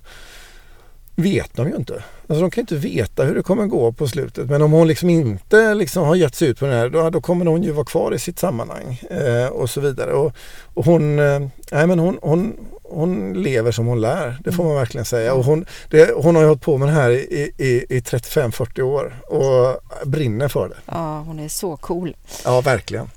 vet 1.25 1.57
de 1.57 1.69
ju 1.69 1.77
inte. 1.77 2.05
Alltså 2.29 2.41
de 2.41 2.51
kan 2.51 2.61
inte 2.61 2.77
veta 2.77 3.25
hur 3.25 3.35
det 3.35 3.43
kommer 3.43 3.67
gå 3.67 3.93
på 3.93 4.09
slutet. 4.09 4.51
Men 4.51 4.63
om 4.63 4.73
hon 4.73 4.89
liksom 4.89 5.11
inte 5.11 5.75
liksom 5.75 6.05
har 6.05 6.15
gett 6.15 6.35
sig 6.35 6.49
ut 6.49 6.59
på 6.59 6.65
den 6.65 6.75
här 6.75 6.89
då, 6.89 7.11
då 7.11 7.21
kommer 7.21 7.47
hon 7.47 7.63
ju 7.63 7.73
vara 7.73 7.85
kvar 7.85 8.15
i 8.15 8.19
sitt 8.19 8.39
sammanhang 8.39 9.01
eh, 9.11 9.47
och 9.47 9.71
så 9.71 9.81
vidare. 9.81 10.13
Och, 10.13 10.33
och 10.75 10.85
hon, 10.85 11.19
eh, 11.19 11.41
nej 11.73 11.87
men 11.87 11.99
hon, 11.99 12.19
hon, 12.23 12.57
hon 12.83 13.43
lever 13.43 13.73
som 13.73 13.87
hon 13.87 14.01
lär, 14.01 14.39
det 14.45 14.53
får 14.53 14.65
man 14.65 14.75
verkligen 14.75 15.05
säga. 15.05 15.35
Och 15.35 15.45
hon, 15.45 15.67
det, 15.91 16.11
hon 16.17 16.35
har 16.35 16.43
ju 16.43 16.49
hållit 16.49 16.63
på 16.63 16.79
med 16.79 16.89
det 16.89 16.93
här 16.93 17.11
i, 17.11 17.53
i, 17.59 17.87
i 17.97 18.01
35-40 18.01 18.81
år 18.81 19.17
och 19.27 19.81
brinner 20.09 20.49
för 20.49 20.69
det. 20.69 20.77
Ja, 20.87 21.21
hon 21.27 21.39
är 21.39 21.49
så 21.49 21.77
cool. 21.77 22.17
Ja, 22.45 22.61
verkligen. 22.61 23.11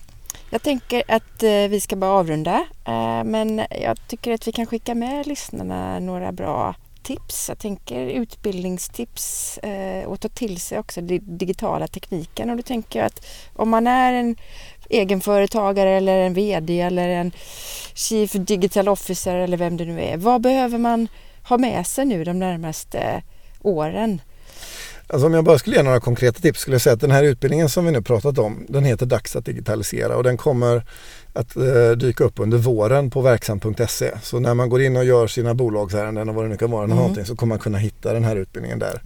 Jag 0.49 0.61
tänker 0.61 1.03
att 1.07 1.43
eh, 1.43 1.49
vi 1.49 1.79
ska 1.79 1.95
bara 1.95 2.11
avrunda 2.11 2.65
eh, 2.85 3.23
men 3.23 3.61
jag 3.81 4.07
tycker 4.07 4.33
att 4.33 4.47
vi 4.47 4.51
kan 4.51 4.65
skicka 4.65 4.95
med 4.95 5.27
lyssnarna 5.27 5.99
några 5.99 6.31
bra 6.31 6.75
tips. 7.07 7.49
Jag 7.49 7.59
tänker 7.59 8.05
utbildningstips 8.05 9.57
eh, 9.57 10.05
och 10.05 10.19
ta 10.19 10.29
till 10.29 10.59
sig 10.59 10.79
också 10.79 11.01
den 11.01 11.37
digitala 11.37 11.87
tekniken. 11.87 12.49
Och 12.49 12.57
då 12.57 12.63
tänker 12.63 12.99
jag 12.99 13.05
att 13.05 13.25
om 13.53 13.69
man 13.69 13.87
är 13.87 14.13
en 14.13 14.35
egenföretagare 14.89 15.89
eller 15.89 16.17
en 16.17 16.33
VD 16.33 16.81
eller 16.81 17.07
en 17.07 17.31
Chief 17.93 18.31
Digital 18.31 18.89
Officer 18.89 19.35
eller 19.35 19.57
vem 19.57 19.77
det 19.77 19.85
nu 19.85 20.01
är. 20.01 20.17
Vad 20.17 20.41
behöver 20.41 20.77
man 20.77 21.07
ha 21.43 21.57
med 21.57 21.87
sig 21.87 22.05
nu 22.05 22.23
de 22.23 22.39
närmaste 22.39 23.23
åren? 23.61 24.21
Alltså 25.09 25.27
om 25.27 25.33
jag 25.33 25.43
bara 25.43 25.59
skulle 25.59 25.75
ge 25.75 25.83
några 25.83 25.99
konkreta 25.99 26.41
tips 26.41 26.59
skulle 26.59 26.75
jag 26.75 26.81
säga 26.81 26.93
att 26.93 27.01
den 27.01 27.11
här 27.11 27.23
utbildningen 27.23 27.69
som 27.69 27.85
vi 27.85 27.91
nu 27.91 28.01
pratat 28.01 28.37
om 28.37 28.65
den 28.69 28.83
heter 28.83 29.05
Dags 29.05 29.35
att 29.35 29.45
digitalisera 29.45 30.15
och 30.15 30.23
den 30.23 30.37
kommer 30.37 30.83
att 31.37 31.55
eh, 31.55 31.91
dyka 31.97 32.23
upp 32.23 32.39
under 32.39 32.57
våren 32.57 33.09
på 33.09 33.21
verksam.se. 33.21 34.11
Så 34.21 34.39
när 34.39 34.53
man 34.53 34.69
går 34.69 34.81
in 34.81 34.97
och 34.97 35.05
gör 35.05 35.27
sina 35.27 35.53
bolagsärenden 35.53 36.29
och 36.29 36.35
vad 36.35 36.45
det 36.45 36.49
nu 36.49 36.57
kan 36.57 36.71
vara 36.71 36.83
mm. 36.83 36.97
någonting 36.97 37.25
så 37.25 37.35
kommer 37.35 37.49
man 37.55 37.59
kunna 37.59 37.77
hitta 37.77 38.13
den 38.13 38.23
här 38.23 38.35
utbildningen 38.35 38.79
där. 38.79 39.01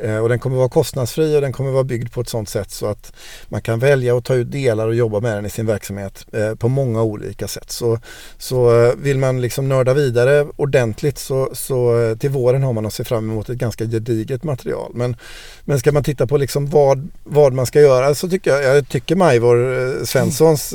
Eh, 0.00 0.16
och 0.16 0.28
den 0.28 0.38
kommer 0.38 0.56
vara 0.56 0.68
kostnadsfri 0.68 1.36
och 1.36 1.40
den 1.40 1.52
kommer 1.52 1.70
vara 1.70 1.84
byggd 1.84 2.12
på 2.12 2.20
ett 2.20 2.28
sådant 2.28 2.48
sätt 2.48 2.70
så 2.70 2.86
att 2.86 3.12
man 3.48 3.62
kan 3.62 3.78
välja 3.78 4.16
att 4.16 4.24
ta 4.24 4.34
ut 4.34 4.50
delar 4.50 4.88
och 4.88 4.94
jobba 4.94 5.20
med 5.20 5.36
den 5.36 5.46
i 5.46 5.50
sin 5.50 5.66
verksamhet 5.66 6.26
eh, 6.32 6.54
på 6.54 6.68
många 6.68 7.02
olika 7.02 7.48
sätt. 7.48 7.70
Så, 7.70 7.98
så 8.38 8.84
eh, 8.84 8.94
vill 8.96 9.18
man 9.18 9.40
liksom 9.40 9.68
nörda 9.68 9.94
vidare 9.94 10.46
ordentligt 10.56 11.18
så, 11.18 11.50
så 11.52 12.00
eh, 12.00 12.16
till 12.16 12.30
våren 12.30 12.62
har 12.62 12.72
man 12.72 12.86
att 12.86 12.94
se 12.94 13.04
fram 13.04 13.30
emot 13.30 13.48
ett 13.48 13.58
ganska 13.58 13.84
gediget 13.84 14.44
material. 14.44 14.92
Men, 14.94 15.16
men 15.64 15.78
ska 15.78 15.92
man 15.92 16.04
titta 16.04 16.26
på 16.26 16.36
liksom 16.36 16.66
vad, 16.66 17.08
vad 17.24 17.52
man 17.52 17.66
ska 17.66 17.80
göra 17.80 18.14
så 18.14 18.28
tycker 18.28 18.50
jag, 18.50 18.76
jag 18.76 18.88
tycker 18.88 19.16
Majvor 19.16 19.56
eh, 19.78 20.04
Svenssons 20.04 20.74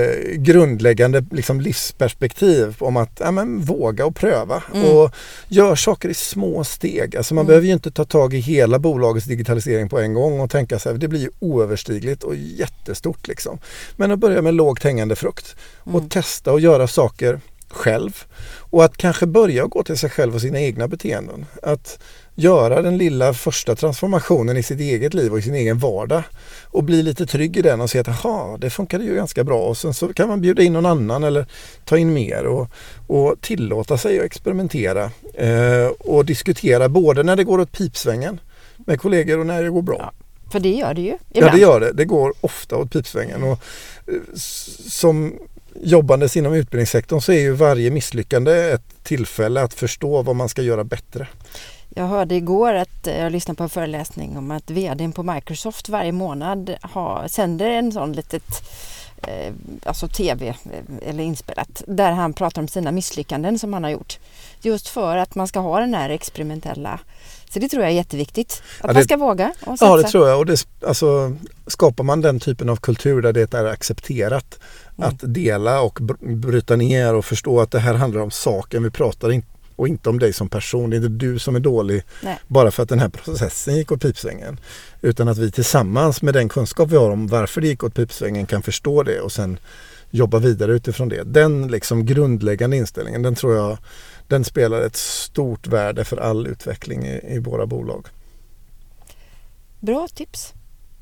eh, 0.00 0.32
grundläggande 0.32 1.24
liksom, 1.30 1.60
livsperspektiv 1.60 2.76
om 2.78 2.96
att 2.96 3.20
ja, 3.20 3.30
men, 3.30 3.60
våga 3.60 4.06
och 4.06 4.16
pröva 4.16 4.62
mm. 4.74 4.90
och 4.90 5.14
gör 5.48 5.74
saker 5.74 6.08
i 6.08 6.14
små 6.14 6.64
steg. 6.64 7.16
Alltså 7.16 7.34
man 7.34 7.42
mm. 7.42 7.46
behöver 7.46 7.66
ju 7.66 7.72
inte 7.72 7.90
ta 7.90 8.04
tag 8.04 8.34
i 8.34 8.38
hela 8.38 8.78
bolagets 8.78 9.26
digitalisering 9.26 9.88
på 9.88 9.98
en 9.98 10.14
gång 10.14 10.40
och 10.40 10.50
tänka 10.50 10.78
sig 10.78 10.98
det 10.98 11.08
blir 11.08 11.20
ju 11.20 11.30
oöverstigligt 11.38 12.22
och 12.22 12.36
jättestort 12.36 13.28
liksom. 13.28 13.58
Men 13.96 14.10
att 14.10 14.18
börja 14.18 14.42
med 14.42 14.54
lågt 14.54 14.84
hängande 14.84 15.16
frukt 15.16 15.56
och 15.78 15.98
mm. 15.98 16.08
testa 16.08 16.52
och 16.52 16.60
göra 16.60 16.86
saker 16.86 17.40
själv 17.70 18.24
och 18.70 18.84
att 18.84 18.96
kanske 18.96 19.26
börja 19.26 19.66
gå 19.66 19.82
till 19.82 19.98
sig 19.98 20.10
själv 20.10 20.34
och 20.34 20.40
sina 20.40 20.60
egna 20.60 20.88
beteenden. 20.88 21.46
Att 21.62 21.98
göra 22.34 22.82
den 22.82 22.98
lilla 22.98 23.34
första 23.34 23.76
transformationen 23.76 24.56
i 24.56 24.62
sitt 24.62 24.80
eget 24.80 25.14
liv 25.14 25.32
och 25.32 25.38
i 25.38 25.42
sin 25.42 25.54
egen 25.54 25.78
vardag 25.78 26.22
och 26.64 26.84
bli 26.84 27.02
lite 27.02 27.26
trygg 27.26 27.56
i 27.56 27.62
den 27.62 27.80
och 27.80 27.90
se 27.90 27.98
att 27.98 28.08
aha, 28.08 28.56
det 28.60 28.70
funkade 28.70 29.04
ju 29.04 29.14
ganska 29.14 29.44
bra 29.44 29.60
och 29.60 29.76
sen 29.76 29.94
så 29.94 30.12
kan 30.12 30.28
man 30.28 30.40
bjuda 30.40 30.62
in 30.62 30.72
någon 30.72 30.86
annan 30.86 31.24
eller 31.24 31.46
ta 31.84 31.98
in 31.98 32.12
mer 32.12 32.46
och, 32.46 32.70
och 33.06 33.40
tillåta 33.40 33.98
sig 33.98 34.18
att 34.18 34.24
experimentera 34.24 35.10
eh, 35.34 35.86
och 35.98 36.24
diskutera 36.24 36.88
både 36.88 37.22
när 37.22 37.36
det 37.36 37.44
går 37.44 37.60
åt 37.60 37.72
pipsvängen 37.72 38.40
med 38.76 39.00
kollegor 39.00 39.38
och 39.38 39.46
när 39.46 39.62
det 39.62 39.70
går 39.70 39.82
bra. 39.82 39.98
Ja, 39.98 40.12
för 40.52 40.60
det 40.60 40.70
gör 40.70 40.94
det 40.94 41.00
ju. 41.00 41.16
Ibland. 41.30 41.46
Ja 41.46 41.52
det 41.52 41.60
gör 41.60 41.80
det. 41.80 41.92
Det 41.92 42.04
går 42.04 42.32
ofta 42.40 42.76
åt 42.76 42.92
pipsvängen. 42.92 43.42
Och, 43.42 43.60
eh, 44.06 44.14
som 44.88 45.34
jobbandes 45.74 46.36
inom 46.36 46.54
utbildningssektorn 46.54 47.20
så 47.20 47.32
är 47.32 47.40
ju 47.40 47.52
varje 47.52 47.90
misslyckande 47.90 48.52
ett 48.52 49.02
tillfälle 49.02 49.62
att 49.62 49.74
förstå 49.74 50.22
vad 50.22 50.36
man 50.36 50.48
ska 50.48 50.62
göra 50.62 50.84
bättre. 50.84 51.26
Jag 51.88 52.06
hörde 52.06 52.34
igår 52.34 52.74
att 52.74 53.06
eh, 53.06 53.18
jag 53.18 53.32
lyssnade 53.32 53.56
på 53.56 53.62
en 53.62 53.68
föreläsning 53.68 54.36
om 54.36 54.50
att 54.50 54.70
vdn 54.70 55.12
på 55.12 55.22
Microsoft 55.22 55.88
varje 55.88 56.12
månad 56.12 56.76
har, 56.82 57.28
sänder 57.28 57.70
en 57.70 57.92
sån 57.92 58.12
litet 58.12 58.70
eh, 59.22 59.52
alltså 59.84 60.08
tv 60.08 60.48
eh, 60.48 61.08
eller 61.08 61.24
inspelat 61.24 61.82
där 61.86 62.12
han 62.12 62.32
pratar 62.32 62.62
om 62.62 62.68
sina 62.68 62.92
misslyckanden 62.92 63.58
som 63.58 63.72
han 63.72 63.84
har 63.84 63.90
gjort. 63.90 64.18
Just 64.62 64.88
för 64.88 65.16
att 65.16 65.34
man 65.34 65.48
ska 65.48 65.60
ha 65.60 65.80
den 65.80 65.94
här 65.94 66.10
experimentella 66.10 67.00
så 67.50 67.58
det 67.58 67.68
tror 67.68 67.82
jag 67.82 67.92
är 67.92 67.96
jätteviktigt. 67.96 68.62
Att 68.78 68.82
ja, 68.82 68.88
det, 68.88 68.94
man 68.94 69.04
ska 69.04 69.16
våga 69.16 69.52
och 69.66 69.76
Ja 69.80 69.96
det 69.96 70.02
tror 70.02 70.28
jag 70.28 70.38
och 70.38 70.46
det, 70.46 70.66
alltså, 70.86 71.36
skapar 71.66 72.04
man 72.04 72.20
den 72.20 72.40
typen 72.40 72.68
av 72.68 72.76
kultur 72.76 73.22
där 73.22 73.32
det 73.32 73.54
är 73.54 73.64
accepterat 73.64 74.58
mm. 74.98 75.08
att 75.08 75.34
dela 75.34 75.80
och 75.80 75.98
bryta 76.20 76.76
ner 76.76 77.14
och 77.14 77.24
förstå 77.24 77.60
att 77.60 77.70
det 77.70 77.78
här 77.78 77.94
handlar 77.94 78.20
om 78.20 78.30
saken 78.30 78.82
vi 78.82 78.90
pratar 78.90 79.32
inte 79.32 79.48
och 79.78 79.88
inte 79.88 80.10
om 80.10 80.18
dig 80.18 80.32
som 80.32 80.48
person. 80.48 80.90
Det 80.90 80.96
är 80.96 80.98
inte 80.98 81.08
du 81.08 81.38
som 81.38 81.56
är 81.56 81.60
dålig 81.60 82.02
Nej. 82.22 82.38
bara 82.46 82.70
för 82.70 82.82
att 82.82 82.88
den 82.88 82.98
här 82.98 83.08
processen 83.08 83.76
gick 83.76 83.92
åt 83.92 84.02
pipsvängen. 84.02 84.60
Utan 85.00 85.28
att 85.28 85.38
vi 85.38 85.50
tillsammans 85.50 86.22
med 86.22 86.34
den 86.34 86.48
kunskap 86.48 86.88
vi 86.88 86.96
har 86.96 87.10
om 87.10 87.26
varför 87.26 87.60
det 87.60 87.66
gick 87.66 87.84
åt 87.84 87.94
pipsvängen 87.94 88.46
kan 88.46 88.62
förstå 88.62 89.02
det 89.02 89.20
och 89.20 89.32
sen 89.32 89.58
jobba 90.10 90.38
vidare 90.38 90.72
utifrån 90.72 91.08
det. 91.08 91.22
Den 91.22 91.68
liksom 91.68 92.06
grundläggande 92.06 92.76
inställningen, 92.76 93.22
den 93.22 93.34
tror 93.34 93.56
jag 93.56 93.78
den 94.28 94.44
spelar 94.44 94.80
ett 94.80 94.96
stort 94.96 95.66
värde 95.66 96.04
för 96.04 96.16
all 96.16 96.46
utveckling 96.46 97.06
i, 97.06 97.20
i 97.34 97.38
våra 97.38 97.66
bolag. 97.66 98.06
Bra 99.80 100.08
tips. 100.14 100.52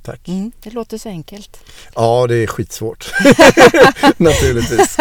Tack. 0.06 0.28
Mm, 0.28 0.52
det 0.62 0.70
låter 0.70 0.98
så 0.98 1.08
enkelt. 1.08 1.56
Ja, 1.94 2.26
det 2.28 2.36
är 2.36 2.46
skitsvårt. 2.46 3.12
Naturligtvis. 4.16 4.96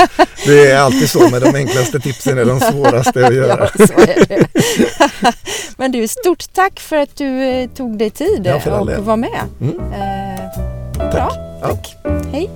Det 0.45 0.71
är 0.71 0.77
alltid 0.77 1.09
så 1.09 1.29
med 1.29 1.41
de 1.41 1.55
enklaste 1.55 1.99
tipsen 1.99 2.37
är 2.37 2.45
de 2.45 2.59
svåraste 2.59 3.27
att 3.27 3.33
göra. 3.35 3.69
Ja. 3.77 5.31
Men 5.77 5.91
du, 5.91 6.07
stort 6.07 6.53
tack 6.53 6.79
för 6.79 6.95
att 6.95 7.15
du 7.15 7.41
eh, 7.43 7.69
tog 7.69 7.97
dig 7.97 8.09
tid 8.09 8.41
Ja, 8.45 8.79
och 8.79 9.05
var 9.05 9.17
med. 9.17 9.41
Mm. 9.61 9.79
Eh, 9.79 10.39
Tack. 10.97 11.11
Bra, 11.13 11.31
Ja. 11.61 11.67
tack. 11.69 11.95
Hej. 12.31 12.49